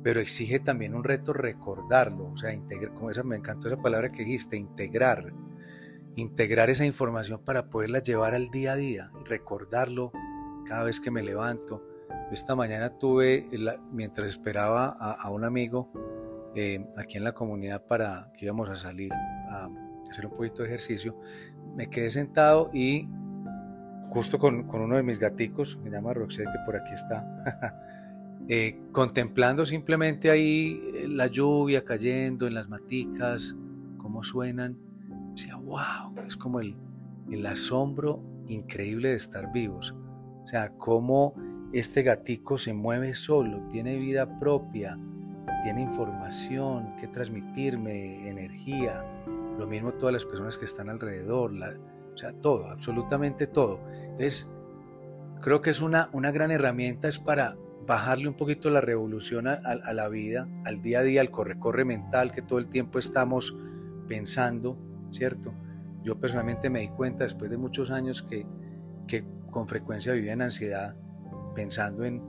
pero 0.03 0.21
exige 0.21 0.59
también 0.59 0.95
un 0.95 1.05
reto 1.05 1.33
recordarlo, 1.33 2.33
o 2.33 2.37
sea, 2.38 2.55
integrar, 2.55 2.95
como 2.95 3.11
esa, 3.11 3.23
me 3.23 3.37
encantó 3.37 3.69
esa 3.69 3.81
palabra 3.81 4.09
que 4.09 4.25
dijiste, 4.25 4.57
integrar 4.57 5.33
integrar 6.17 6.71
esa 6.71 6.85
información 6.85 7.41
para 7.45 7.69
poderla 7.69 8.01
llevar 8.01 8.35
al 8.35 8.51
día 8.51 8.73
a 8.73 8.77
día, 8.77 9.11
recordarlo 9.27 10.11
cada 10.68 10.85
vez 10.85 11.00
que 11.00 11.11
me 11.11 11.22
levanto. 11.22 11.83
Esta 12.31 12.54
mañana 12.54 12.90
tuve, 12.98 13.46
mientras 13.90 14.28
esperaba 14.28 14.94
a, 14.98 15.31
un 15.31 15.44
amigo 15.44 15.90
eh, 16.54 16.87
aquí 16.98 17.16
en 17.16 17.24
la 17.24 17.33
comunidad 17.33 17.87
para 17.87 18.31
que 18.37 18.44
íbamos 18.44 18.68
a 18.68 18.76
salir 18.76 19.11
a 19.12 19.68
hacer 20.11 20.26
un 20.26 20.33
poquito 20.33 20.62
de 20.62 20.68
ejercicio, 20.68 21.18
me 21.74 21.88
quedé 21.88 22.11
sentado 22.11 22.70
y 22.74 23.09
justo 24.11 24.38
con, 24.38 24.68
uno 24.68 24.96
de 24.96 25.02
mis 25.02 25.18
gaticos, 25.18 25.78
me 25.83 25.90
llama 25.90 26.12
Roxette, 26.12 26.50
que 26.52 26.59
por 26.66 26.76
aquí 26.76 26.92
está, 26.92 27.26
eh, 28.48 28.78
contemplando 28.92 29.64
simplemente 29.64 30.31
ahí 30.31 31.07
la 31.09 31.28
lluvia 31.28 31.85
cayendo 31.85 32.46
en 32.46 32.54
las 32.54 32.68
maticas, 32.68 33.57
cómo 33.96 34.22
suenan 34.22 34.76
decía, 35.33 35.57
wow, 35.57 36.26
es 36.26 36.37
como 36.37 36.61
el 36.61 36.76
asombro 37.46 38.22
increíble 38.48 39.11
de 39.11 39.16
estar 39.16 39.52
vivos. 39.52 39.94
O 40.49 40.51
sea, 40.51 40.71
cómo 40.79 41.35
este 41.75 42.03
gatico 42.03 42.57
se 42.57 42.73
mueve 42.73 43.13
solo, 43.13 43.69
tiene 43.71 43.99
vida 43.99 44.39
propia, 44.39 44.99
tiene 45.63 45.83
información 45.83 46.97
que 46.97 47.07
transmitirme, 47.07 48.31
energía. 48.31 49.05
Lo 49.59 49.67
mismo 49.67 49.93
todas 49.93 50.15
las 50.15 50.25
personas 50.25 50.57
que 50.57 50.65
están 50.65 50.89
alrededor, 50.89 51.53
o 51.53 52.17
sea, 52.17 52.33
todo, 52.33 52.71
absolutamente 52.71 53.47
todo. 53.47 53.83
Entonces, 53.93 54.51
creo 55.43 55.61
que 55.61 55.69
es 55.69 55.83
una, 55.83 56.09
una 56.15 56.31
gran 56.31 56.51
herramienta 56.51 57.09
es 57.09 57.19
para 57.19 57.59
bajarle 57.87 58.27
un 58.27 58.35
poquito 58.35 58.71
la 58.71 58.81
revolución 58.81 59.49
a, 59.49 59.61
la 59.93 60.09
vida, 60.09 60.49
al 60.65 60.81
día 60.81 61.01
a 61.01 61.03
día, 61.03 61.21
al 61.21 61.31
corre-corre 61.31 61.85
mental 61.85 62.33
que 62.33 62.41
todo 62.41 62.59
el 62.59 62.71
tiempo 62.71 62.99
estamos 62.99 63.55
pensando 64.09 64.79
¿cierto? 65.11 65.53
Yo 66.03 66.19
personalmente 66.19 66.71
me 66.71 66.81
di 66.81 66.89
cuenta 66.89 67.25
después 67.25 67.51
de 67.51 67.59
muchos 67.59 67.91
años 67.91 68.23
que 68.23 68.47
con 69.51 69.69
frecuencia 69.69 70.13
vivía 70.13 70.33
en 70.33 70.43
ansiedad 70.43 70.97
pensando 71.55 72.05
en 72.05 72.23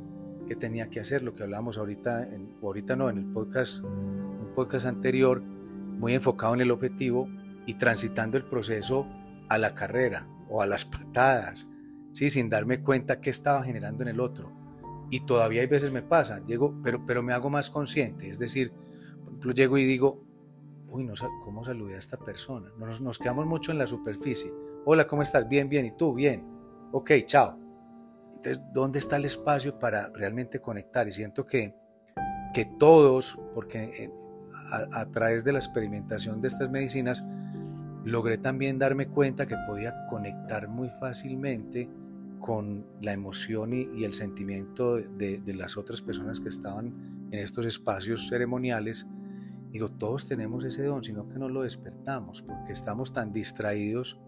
qué 0.48 0.56
tenía 0.56 0.90
que 0.90 1.00
hacer, 1.00 1.22
lo 1.22 1.36
que 1.36 1.44
hablábamos 1.44 1.78
ahorita, 1.78 2.24
en, 2.24 2.56
ahorita 2.64 2.96
no, 2.96 3.10
en 3.10 3.20
el 3.20 3.26
podcast, 3.26 3.84
un 3.84 4.52
podcast 4.56 4.88
anterior, 4.88 5.42
muy 5.42 6.16
enfocado 6.16 6.56
en 6.56 6.62
el 6.62 6.72
objetivo 6.72 7.30
y 7.68 7.76
transitando 7.76 8.38
el 8.38 8.46
proceso 8.46 9.06
a 9.48 9.58
la 9.60 9.76
carrera 9.76 10.28
o 10.50 10.62
a 10.62 10.66
las 10.66 10.86
patadas, 10.86 11.70
¿sí? 12.14 12.32
sin 12.32 12.50
darme 12.50 12.82
cuenta 12.82 13.22
qué 13.22 13.30
estaba 13.30 13.64
generando 13.64 14.02
en 14.04 14.10
el 14.10 14.20
otro. 14.20 14.52
Y 15.12 15.22
todavía 15.22 15.62
hay 15.62 15.68
veces 15.68 15.92
me 15.92 16.02
pasa, 16.02 16.44
llego, 16.46 16.76
pero, 16.84 17.06
pero 17.06 17.22
me 17.22 17.34
hago 17.34 17.50
más 17.50 17.70
consciente, 17.70 18.30
es 18.30 18.40
decir, 18.40 18.72
por 19.20 19.28
ejemplo, 19.28 19.52
llego 19.52 19.78
y 19.78 19.86
digo, 19.86 20.24
uy, 20.88 21.04
no, 21.04 21.14
¿cómo 21.44 21.64
saludé 21.64 21.96
a 21.96 22.00
esta 22.00 22.18
persona? 22.18 22.70
Nos, 22.78 23.02
nos 23.02 23.20
quedamos 23.20 23.46
mucho 23.46 23.72
en 23.72 23.78
la 23.78 23.86
superficie. 23.86 24.52
Hola, 24.86 25.06
¿cómo 25.06 25.22
estás? 25.22 25.48
Bien, 25.48 25.70
bien. 25.70 25.86
¿Y 25.86 25.92
tú? 25.92 26.16
Bien. 26.16 26.59
Ok, 26.92 27.12
chao. 27.26 27.58
Entonces, 28.36 28.62
¿dónde 28.74 29.00
está 29.00 29.18
el 29.18 29.26
espacio 29.26 29.78
para 29.78 30.10
realmente 30.10 30.60
conectar? 30.60 31.08
Y 31.08 31.12
siento 31.12 31.46
que, 31.46 31.76
que 32.54 32.66
todos, 32.80 33.40
porque 33.54 33.84
eh, 33.84 34.12
a, 34.72 35.02
a, 35.02 35.12
través 35.12 35.44
de 35.44 35.52
la 35.52 35.60
experimentación 35.60 36.42
de 36.42 36.48
estas 36.48 36.70
medicinas, 36.70 37.26
logré 38.04 38.38
también 38.38 38.80
darme 38.80 39.08
cuenta 39.08 39.46
que 39.46 39.56
podía 39.68 40.06
conectar 40.08 40.68
muy 40.68 40.90
fácilmente 41.00 41.90
con 42.40 42.88
la 43.02 43.12
emoción 43.12 43.74
y, 43.74 43.90
y 43.96 44.06
el 44.06 44.14
sentimiento 44.14 44.96
de, 44.96 45.42
de 45.42 45.54
las 45.54 45.76
otras 45.76 46.02
personas 46.02 46.40
que 46.40 46.50
estaban 46.50 47.28
en 47.32 47.40
estos 47.40 47.66
espacios 47.66 48.30
ceremoniales 48.30 49.06
Digo, 49.72 49.92
todos 49.92 50.28
tenemos 50.28 50.66
ese 50.66 50.84
don, 50.84 51.04
sino 51.04 51.30
que 51.30 51.38
no 51.38 51.48
lo 51.48 51.62
despertamos, 51.62 52.42
porque 52.42 52.72
estamos 52.72 53.14
tan 53.14 53.32
distraídos 53.32 54.20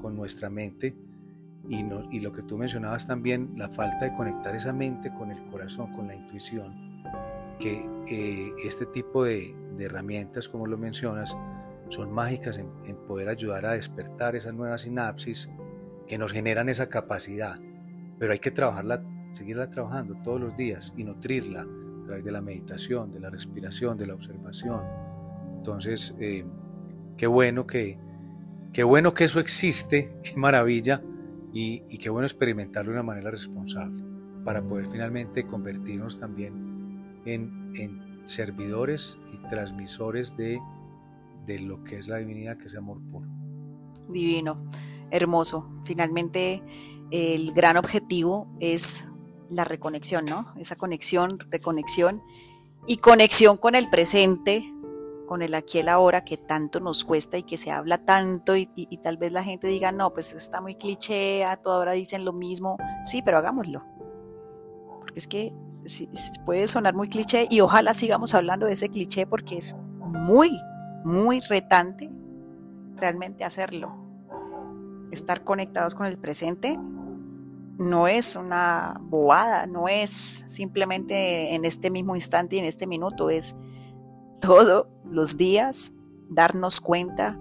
con 0.00 0.16
nuestra 0.16 0.48
mente 0.48 0.96
y, 1.68 1.82
no, 1.82 2.10
y 2.10 2.20
lo 2.20 2.32
que 2.32 2.42
tú 2.42 2.58
mencionabas 2.58 3.06
también, 3.06 3.52
la 3.56 3.68
falta 3.68 4.04
de 4.04 4.14
conectar 4.14 4.54
esa 4.54 4.72
mente 4.72 5.12
con 5.12 5.30
el 5.30 5.44
corazón, 5.46 5.92
con 5.92 6.06
la 6.06 6.14
intuición, 6.14 7.02
que 7.58 7.88
eh, 8.08 8.52
este 8.64 8.86
tipo 8.86 9.24
de, 9.24 9.54
de, 9.76 9.84
herramientas, 9.84 10.48
como 10.48 10.66
lo 10.66 10.78
mencionas, 10.78 11.36
son 11.88 12.12
mágicas 12.12 12.58
en, 12.58 12.70
en 12.84 12.96
poder 13.06 13.28
ayudar 13.28 13.66
a 13.66 13.72
despertar 13.72 14.36
esa 14.36 14.52
nueva 14.52 14.78
sinapsis 14.78 15.50
que 16.06 16.18
nos 16.18 16.32
generan 16.32 16.68
esa 16.68 16.88
capacidad, 16.88 17.58
pero 18.18 18.32
hay 18.32 18.38
que 18.38 18.50
trabajarla, 18.50 19.02
seguirla 19.32 19.70
trabajando 19.70 20.16
todos 20.22 20.40
los 20.40 20.56
días 20.56 20.92
y 20.96 21.04
nutrirla 21.04 21.62
a 21.62 22.04
través 22.04 22.24
de 22.24 22.32
la 22.32 22.40
meditación, 22.40 23.12
de 23.12 23.20
la 23.20 23.30
respiración, 23.30 23.98
de 23.98 24.06
la 24.06 24.14
observación. 24.14 24.84
Entonces, 25.56 26.14
eh, 26.20 26.44
qué 27.16 27.26
bueno 27.26 27.66
que, 27.66 27.98
qué 28.72 28.84
bueno 28.84 29.14
que 29.14 29.24
eso 29.24 29.40
existe, 29.40 30.16
qué 30.22 30.36
maravilla, 30.36 31.02
y, 31.58 31.82
y, 31.88 31.96
qué 31.96 32.10
bueno 32.10 32.26
experimentarlo 32.26 32.92
de 32.92 32.98
una 32.98 33.02
manera 33.02 33.30
responsable, 33.30 34.04
para 34.44 34.62
poder 34.62 34.88
finalmente 34.88 35.46
convertirnos 35.46 36.20
también 36.20 37.22
en, 37.24 37.72
en 37.76 38.20
servidores 38.28 39.16
y 39.32 39.38
transmisores 39.48 40.36
de, 40.36 40.60
de 41.46 41.60
lo 41.60 41.82
que 41.82 41.96
es 41.96 42.08
la 42.08 42.18
divinidad, 42.18 42.58
que 42.58 42.66
es 42.66 42.76
amor 42.76 43.00
puro. 43.10 43.26
Divino, 44.06 44.66
hermoso. 45.10 45.80
Finalmente, 45.86 46.62
el 47.10 47.52
gran 47.54 47.78
objetivo 47.78 48.54
es 48.60 49.06
la 49.48 49.64
reconexión, 49.64 50.26
¿no? 50.26 50.52
Esa 50.58 50.76
conexión, 50.76 51.30
reconexión 51.50 52.20
y 52.86 52.98
conexión 52.98 53.56
con 53.56 53.76
el 53.76 53.88
presente, 53.88 54.74
con 55.26 55.42
el 55.42 55.54
aquí 55.54 55.78
y 55.78 55.80
el 55.82 55.88
ahora 55.88 56.24
que 56.24 56.36
tanto 56.36 56.80
nos 56.80 57.04
cuesta 57.04 57.36
y 57.36 57.42
que 57.42 57.56
se 57.56 57.70
habla 57.70 57.98
tanto 57.98 58.56
y, 58.56 58.66
tal 59.02 59.18
vez 59.18 59.32
la 59.32 59.44
gente 59.44 59.66
diga, 59.66 59.92
no, 59.92 60.12
pues 60.12 60.32
está 60.32 60.60
muy 60.60 60.74
cliché, 60.74 61.44
a 61.44 61.56
dicen 61.92 62.24
lo 62.24 62.32
mismo, 62.32 62.78
sí, 63.04 63.22
pero 63.22 63.38
hagámoslo. 63.38 63.84
Porque 65.00 65.18
es 65.18 65.26
que 65.26 65.52
puede 66.44 66.66
sonar 66.66 66.94
muy 66.94 67.08
cliché 67.08 67.46
y 67.50 67.60
ojalá 67.60 67.92
sigamos 67.92 68.34
hablando 68.34 68.66
de 68.66 68.72
ese 68.72 68.88
cliché 68.88 69.26
porque 69.26 69.58
es 69.58 69.76
muy, 70.00 70.58
muy 71.04 71.40
retante 71.40 72.10
realmente 72.96 73.44
hacerlo. 73.44 73.94
Estar 75.12 75.44
conectados 75.44 75.94
con 75.94 76.06
el 76.06 76.18
presente 76.18 76.78
no 77.78 78.08
es 78.08 78.36
una 78.36 78.98
bobada, 79.02 79.66
no 79.66 79.88
es 79.88 80.10
simplemente 80.10 81.54
en 81.54 81.64
este 81.64 81.90
mismo 81.90 82.14
instante 82.14 82.56
y 82.56 82.58
en 82.58 82.64
este 82.64 82.86
minuto, 82.86 83.30
es 83.30 83.54
todos 84.40 84.86
los 85.10 85.36
días 85.36 85.92
darnos 86.28 86.80
cuenta 86.80 87.38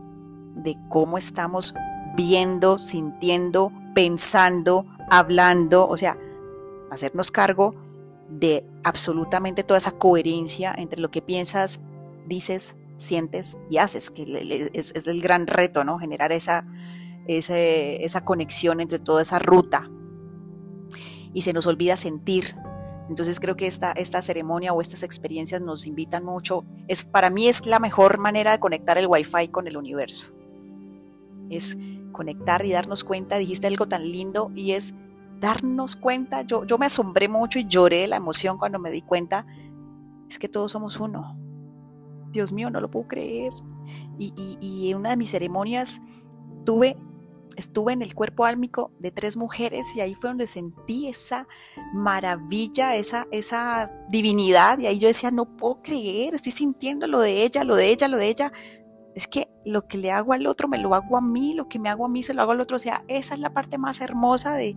de 0.56 0.78
cómo 0.90 1.18
estamos 1.18 1.76
viendo, 2.16 2.78
sintiendo, 2.78 3.72
pensando, 3.94 4.86
hablando, 5.10 5.88
o 5.88 5.98
sea, 5.98 6.18
hacernos 6.92 7.32
cargo 7.32 7.76
de 8.30 8.66
absolutamente 8.84 9.64
toda 9.64 9.78
esa 9.78 9.92
coherencia 9.92 10.74
entre 10.78 11.00
lo 11.00 11.12
que 11.12 11.22
piensas, 11.22 11.82
dices, 12.28 12.78
sientes 12.96 13.58
y 13.70 13.78
haces, 13.78 14.10
que 14.10 14.70
es, 14.74 15.08
el 15.08 15.22
gran 15.22 15.48
reto, 15.48 15.84
¿no? 15.84 16.00
Generar 16.00 16.32
esa, 16.32 16.66
esa 17.28 18.24
conexión 18.24 18.80
entre 18.82 19.00
toda 19.00 19.22
esa 19.22 19.40
ruta 19.40 19.90
y 21.34 21.42
se 21.42 21.54
nos 21.54 21.68
olvida 21.68 21.98
sentir. 21.98 22.56
Entonces 23.10 23.40
creo 23.40 23.56
que 23.56 23.68
esta, 23.68 23.92
esta 23.92 24.22
ceremonia 24.22 24.74
o 24.74 24.82
estas 24.82 25.04
experiencias 25.04 25.62
nos 25.62 25.86
invitan 25.86 26.26
mucho. 26.26 26.66
Es, 26.88 27.06
para 27.06 27.30
mí 27.30 27.48
es 27.48 27.66
la 27.66 27.80
mejor 27.80 28.18
manera 28.18 28.52
de 28.52 28.60
conectar 28.60 28.98
el 28.98 29.08
wifi 29.08 29.50
con 29.50 29.68
el 29.68 29.78
universo. 29.78 30.34
Es 31.50 31.78
conectar 32.12 32.66
y 32.66 32.72
darnos 32.72 33.04
cuenta, 33.04 33.38
dijiste 33.38 33.68
algo 33.68 33.88
tan 33.88 34.04
lindo 34.04 34.52
y 34.56 34.72
es 34.72 34.96
darnos 35.40 35.96
cuenta. 35.96 36.42
Yo, 36.42 36.66
yo 36.66 36.78
me 36.78 36.88
asombré 36.88 37.28
mucho 37.28 37.60
y 37.60 37.66
lloré 37.68 38.08
la 38.08 38.16
emoción 38.16 38.58
cuando 38.58 38.80
me 38.80 38.90
di 38.90 39.02
cuenta. 39.02 39.46
Es 40.28 40.40
que 40.40 40.50
todos 40.50 40.72
somos 40.72 41.00
uno. 41.00 41.38
Dios 42.32 42.52
mío, 42.54 42.70
no 42.70 42.82
lo 42.82 42.90
puedo 42.90 43.08
creer. 43.08 43.54
Y, 44.18 44.34
y, 44.36 44.58
y 44.60 44.92
en 44.92 44.98
una 44.98 45.12
de 45.12 45.18
mis 45.18 45.30
ceremonias 45.30 46.02
tuve 46.66 46.98
estuve 47.56 47.94
en 47.94 48.02
el 48.02 48.14
cuerpo 48.14 48.46
álmico 48.46 48.92
de 49.00 49.12
tres 49.12 49.38
mujeres 49.38 49.96
y 49.96 50.02
ahí 50.02 50.16
fue 50.16 50.30
donde 50.30 50.48
sentí 50.48 51.08
esa 51.08 51.48
maravilla, 51.94 52.96
esa, 52.96 53.28
esa 53.32 53.92
divinidad 54.10 54.80
y 54.80 54.88
ahí 54.88 55.00
yo 55.00 55.08
decía, 55.08 55.32
no 55.32 55.46
puedo 55.58 55.82
creer, 55.82 56.36
estoy 56.36 56.52
sintiendo 56.52 57.08
lo 57.08 57.20
de 57.20 57.44
ella, 57.44 57.64
lo 57.64 57.76
de 57.76 57.90
ella, 57.90 58.08
lo 58.08 58.18
de 58.18 58.28
ella. 58.28 58.52
Es 59.16 59.28
que 59.28 59.48
lo 59.66 59.88
que 59.88 59.98
le 59.98 60.12
hago 60.12 60.34
al 60.34 60.46
otro 60.46 60.68
me 60.68 60.78
lo 60.78 60.94
hago 60.94 61.18
a 61.18 61.22
mí, 61.22 61.54
lo 61.54 61.70
que 61.70 61.80
me 61.80 61.90
hago 61.90 62.06
a 62.06 62.10
mí 62.10 62.22
se 62.22 62.34
lo 62.34 62.42
hago 62.42 62.52
al 62.52 62.60
otro. 62.60 62.76
O 62.76 62.80
sea, 62.80 63.04
esa 63.08 63.34
es 63.34 63.40
la 63.40 63.54
parte 63.54 63.78
más 63.78 64.02
hermosa 64.02 64.56
de, 64.56 64.76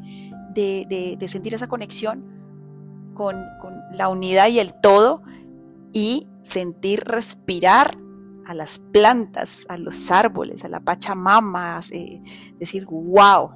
de, 0.54 1.16
de, 1.18 1.28
sentir 1.28 1.54
esa 1.54 1.66
conexión 1.66 2.24
con, 3.14 3.36
con 3.60 3.74
la 3.92 4.08
unidad 4.08 4.48
y 4.48 4.60
el 4.60 4.74
todo 4.80 5.22
y 5.92 6.28
sentir 6.40 7.00
respirar 7.00 7.98
a 8.48 8.54
las 8.54 8.78
plantas, 8.78 9.66
a 9.68 9.76
los 9.76 10.10
árboles, 10.10 10.64
a 10.64 10.70
la 10.70 10.80
Pachamama, 10.80 11.82
eh, 11.92 12.22
decir, 12.58 12.86
wow, 12.86 13.50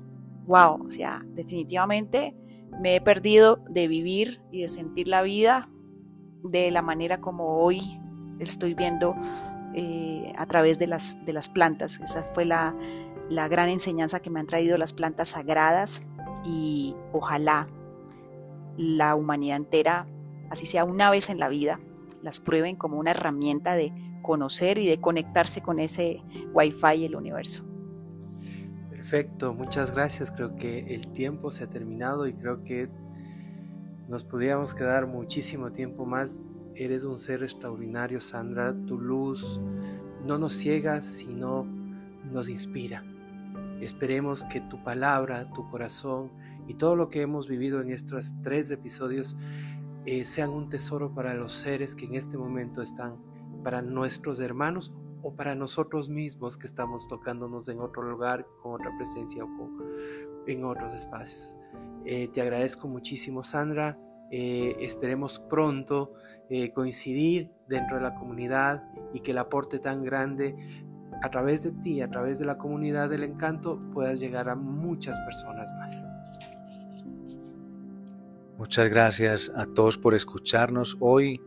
wow, 0.46 0.86
o 0.86 0.90
sea, 0.90 1.22
definitivamente 1.30 2.36
me 2.78 2.96
he 2.96 3.00
perdido 3.00 3.64
de 3.70 3.88
vivir 3.88 4.42
y 4.50 4.60
de 4.60 4.68
sentir 4.68 5.08
la 5.08 5.22
vida 5.22 5.70
de 6.44 6.70
la 6.70 6.82
manera 6.82 7.22
como 7.22 7.56
hoy 7.56 7.80
estoy 8.38 8.74
viendo 8.74 9.16
eh, 9.74 10.30
a 10.36 10.44
través 10.44 10.78
de 10.78 10.88
las, 10.88 11.24
de 11.24 11.32
las 11.32 11.48
plantas. 11.48 11.98
Esa 12.00 12.24
fue 12.34 12.44
la, 12.44 12.76
la 13.30 13.48
gran 13.48 13.70
enseñanza 13.70 14.20
que 14.20 14.28
me 14.28 14.40
han 14.40 14.46
traído 14.46 14.76
las 14.76 14.92
plantas 14.92 15.28
sagradas 15.28 16.02
y 16.44 16.94
ojalá 17.14 17.66
la 18.76 19.14
humanidad 19.14 19.56
entera, 19.56 20.06
así 20.50 20.66
sea 20.66 20.84
una 20.84 21.10
vez 21.10 21.30
en 21.30 21.38
la 21.38 21.48
vida, 21.48 21.80
las 22.20 22.40
prueben 22.40 22.76
como 22.76 22.98
una 22.98 23.12
herramienta 23.12 23.74
de 23.74 24.11
conocer 24.22 24.78
y 24.78 24.86
de 24.86 25.00
conectarse 25.00 25.60
con 25.60 25.78
ese 25.80 26.22
wifi 26.54 26.94
y 26.96 27.04
el 27.04 27.16
universo. 27.16 27.64
Perfecto, 28.90 29.52
muchas 29.52 29.92
gracias. 29.92 30.30
Creo 30.30 30.56
que 30.56 30.94
el 30.94 31.08
tiempo 31.08 31.50
se 31.50 31.64
ha 31.64 31.66
terminado 31.68 32.26
y 32.26 32.32
creo 32.32 32.62
que 32.62 32.88
nos 34.08 34.24
podríamos 34.24 34.74
quedar 34.74 35.06
muchísimo 35.06 35.72
tiempo 35.72 36.06
más. 36.06 36.44
Eres 36.74 37.04
un 37.04 37.18
ser 37.18 37.42
extraordinario, 37.42 38.20
Sandra. 38.20 38.74
Tu 38.86 38.98
luz 38.98 39.60
no 40.24 40.38
nos 40.38 40.54
ciega, 40.54 41.02
sino 41.02 41.66
nos 42.30 42.48
inspira. 42.48 43.04
Esperemos 43.80 44.44
que 44.44 44.60
tu 44.60 44.82
palabra, 44.82 45.50
tu 45.52 45.68
corazón 45.68 46.30
y 46.68 46.74
todo 46.74 46.94
lo 46.94 47.08
que 47.08 47.22
hemos 47.22 47.48
vivido 47.48 47.80
en 47.80 47.90
estos 47.90 48.32
tres 48.42 48.70
episodios 48.70 49.36
eh, 50.06 50.24
sean 50.24 50.50
un 50.50 50.68
tesoro 50.68 51.14
para 51.14 51.34
los 51.34 51.52
seres 51.52 51.94
que 51.94 52.06
en 52.06 52.14
este 52.14 52.38
momento 52.38 52.82
están 52.82 53.16
para 53.62 53.82
nuestros 53.82 54.40
hermanos 54.40 54.92
o 55.22 55.34
para 55.34 55.54
nosotros 55.54 56.08
mismos 56.08 56.56
que 56.56 56.66
estamos 56.66 57.08
tocándonos 57.08 57.68
en 57.68 57.80
otro 57.80 58.02
lugar, 58.02 58.46
con 58.62 58.74
otra 58.74 58.90
presencia 58.96 59.44
o 59.44 59.70
en 60.46 60.64
otros 60.64 60.92
espacios. 60.92 61.56
Eh, 62.04 62.28
te 62.28 62.40
agradezco 62.42 62.88
muchísimo, 62.88 63.44
Sandra. 63.44 63.98
Eh, 64.30 64.76
esperemos 64.80 65.40
pronto 65.40 66.14
eh, 66.48 66.72
coincidir 66.72 67.50
dentro 67.68 67.96
de 67.96 68.02
la 68.02 68.14
comunidad 68.14 68.82
y 69.12 69.20
que 69.20 69.32
el 69.32 69.38
aporte 69.38 69.78
tan 69.78 70.02
grande 70.02 70.56
a 71.22 71.30
través 71.30 71.62
de 71.62 71.72
ti, 71.72 72.00
a 72.00 72.10
través 72.10 72.38
de 72.38 72.46
la 72.46 72.58
comunidad 72.58 73.10
del 73.10 73.22
encanto, 73.22 73.78
puedas 73.92 74.18
llegar 74.18 74.48
a 74.48 74.56
muchas 74.56 75.18
personas 75.20 75.70
más. 75.78 76.04
Muchas 78.58 78.88
gracias 78.88 79.52
a 79.54 79.66
todos 79.66 79.98
por 79.98 80.14
escucharnos 80.14 80.96
hoy. 81.00 81.40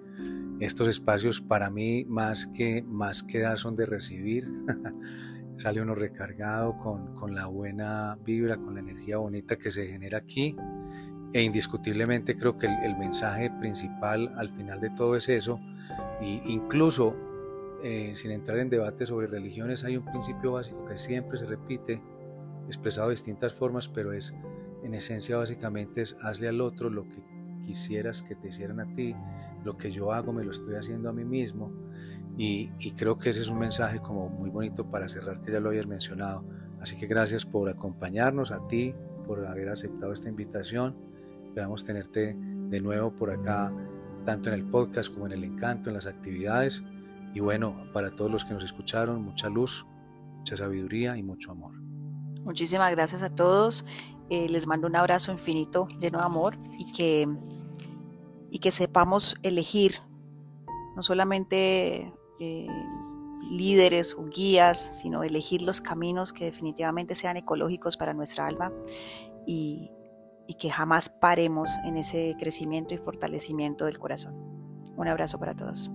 Estos 0.60 0.88
espacios 0.88 1.42
para 1.42 1.70
mí 1.70 2.06
más 2.08 2.48
que, 2.48 2.84
más 2.84 3.24
que 3.24 3.40
dar 3.40 3.60
son 3.60 3.76
de 3.76 3.86
recibir. 3.86 4.50
Sale 5.58 5.82
uno 5.82 5.96
recargado 5.96 6.78
con, 6.78 7.14
con 7.16 7.34
la 7.34 7.48
buena 7.48 8.18
vibra, 8.26 8.58
con 8.58 8.74
la 8.74 8.82
energía 8.82 9.18
bonita 9.18 9.58
que 9.58 9.72
se 9.72 9.88
genera 9.88 10.18
aquí. 10.18 10.56
E 11.34 11.42
indiscutiblemente 11.42 12.38
creo 12.38 12.58
que 12.58 12.68
el, 12.68 12.74
el 12.84 12.98
mensaje 12.98 13.50
principal 13.50 14.34
al 14.38 14.50
final 14.52 14.80
de 14.80 14.90
todo 14.90 15.16
es 15.16 15.30
eso. 15.30 15.60
Y 16.22 16.42
incluso 16.46 17.16
eh, 17.84 18.14
sin 18.16 18.32
entrar 18.32 18.58
en 18.60 18.70
debate 18.70 19.06
sobre 19.06 19.28
religiones, 19.28 19.84
hay 19.84 19.96
un 19.96 20.06
principio 20.06 20.54
básico 20.54 20.86
que 20.86 20.98
siempre 20.98 21.38
se 21.38 21.46
repite, 21.46 22.02
expresado 22.66 23.10
de 23.10 23.14
distintas 23.14 23.54
formas, 23.54 23.90
pero 23.90 24.12
es 24.12 24.34
en 24.84 24.94
esencia 24.96 25.38
básicamente 25.38 26.02
es 26.02 26.18
hazle 26.22 26.48
al 26.48 26.62
otro 26.62 26.90
lo 26.90 27.04
que 27.04 27.22
quisieras 27.66 28.22
que 28.24 28.36
te 28.36 28.50
hicieran 28.50 28.80
a 28.80 28.94
ti, 28.94 29.16
lo 29.64 29.78
que 29.78 29.92
yo 29.92 30.12
hago 30.12 30.32
me 30.32 30.44
lo 30.44 30.52
estoy 30.52 30.76
haciendo 30.76 31.10
a 31.10 31.14
mí 31.14 31.26
mismo 31.26 31.72
y, 32.38 32.72
y, 32.80 32.92
creo 32.92 33.18
que 33.18 33.30
ese 33.30 33.42
es 33.42 33.50
un 33.50 33.60
mensaje 33.60 34.00
como 34.00 34.28
muy 34.28 34.50
bonito 34.50 34.90
para 34.92 35.08
cerrar 35.08 35.42
que 35.42 35.54
ya 35.54 35.62
lo 35.62 35.70
habías 35.70 35.88
mencionado. 35.88 36.44
Así 36.82 36.98
que 36.98 37.08
gracias 37.08 37.46
por 37.46 37.70
acompañarnos 37.70 38.52
a 38.52 38.68
ti, 38.68 38.94
por 39.26 39.46
haber 39.46 39.70
aceptado 39.70 40.12
esta 40.12 40.28
invitación. 40.28 40.98
Esperamos 41.46 41.86
tenerte 41.86 42.38
de 42.38 42.82
nuevo 42.82 43.16
por 43.16 43.32
acá, 43.32 43.74
tanto 44.26 44.50
en 44.50 44.56
el 44.56 44.66
podcast 44.66 45.14
como 45.14 45.28
en 45.28 45.32
el 45.32 45.46
encanto, 45.46 45.90
en 45.90 45.96
las 45.96 46.08
actividades. 46.08 46.84
Y 47.34 47.40
bueno, 47.40 47.90
para 47.94 48.12
todos 48.12 48.30
los 48.30 48.44
que 48.44 48.54
nos 48.54 48.66
escucharon, 48.66 49.24
mucha 49.24 49.50
luz, 49.50 49.86
mucha 50.38 50.58
sabiduría 50.58 51.16
y 51.16 51.24
mucho 51.24 51.52
amor. 51.52 51.74
Muchísimas 52.44 52.92
gracias 52.92 53.24
a 53.24 53.30
todos. 53.30 53.86
Eh, 54.30 54.50
les 54.50 54.66
mando 54.66 54.88
un 54.88 54.96
abrazo 54.96 55.32
infinito 55.32 55.88
lleno 56.00 56.20
de 56.20 56.26
amor 56.26 56.58
y 56.80 56.92
que, 56.94 57.28
y 58.50 58.60
que 58.60 58.72
sepamos 58.72 59.36
elegir 59.44 59.94
no 60.96 61.04
solamente 61.04 62.14
eh, 62.40 62.68
líderes 63.52 64.16
o 64.16 64.26
guías, 64.26 65.00
sino 65.00 65.24
elegir 65.24 65.62
los 65.62 65.82
caminos 65.82 66.34
que 66.34 66.46
definitivamente 66.46 67.14
sean 67.14 67.38
ecológicos 67.38 67.98
para 67.98 68.14
nuestra 68.14 68.48
alma 68.48 68.72
y, 69.46 69.92
y 70.48 70.56
que 70.56 70.70
jamás 70.70 71.10
paremos 71.10 71.70
en 71.86 71.98
ese 71.98 72.36
crecimiento 72.40 72.94
y 72.94 72.98
fortalecimiento 72.98 73.86
del 73.86 74.00
corazón. 74.00 74.36
Un 74.96 75.08
abrazo 75.08 75.38
para 75.38 75.56
todos. 75.56 75.92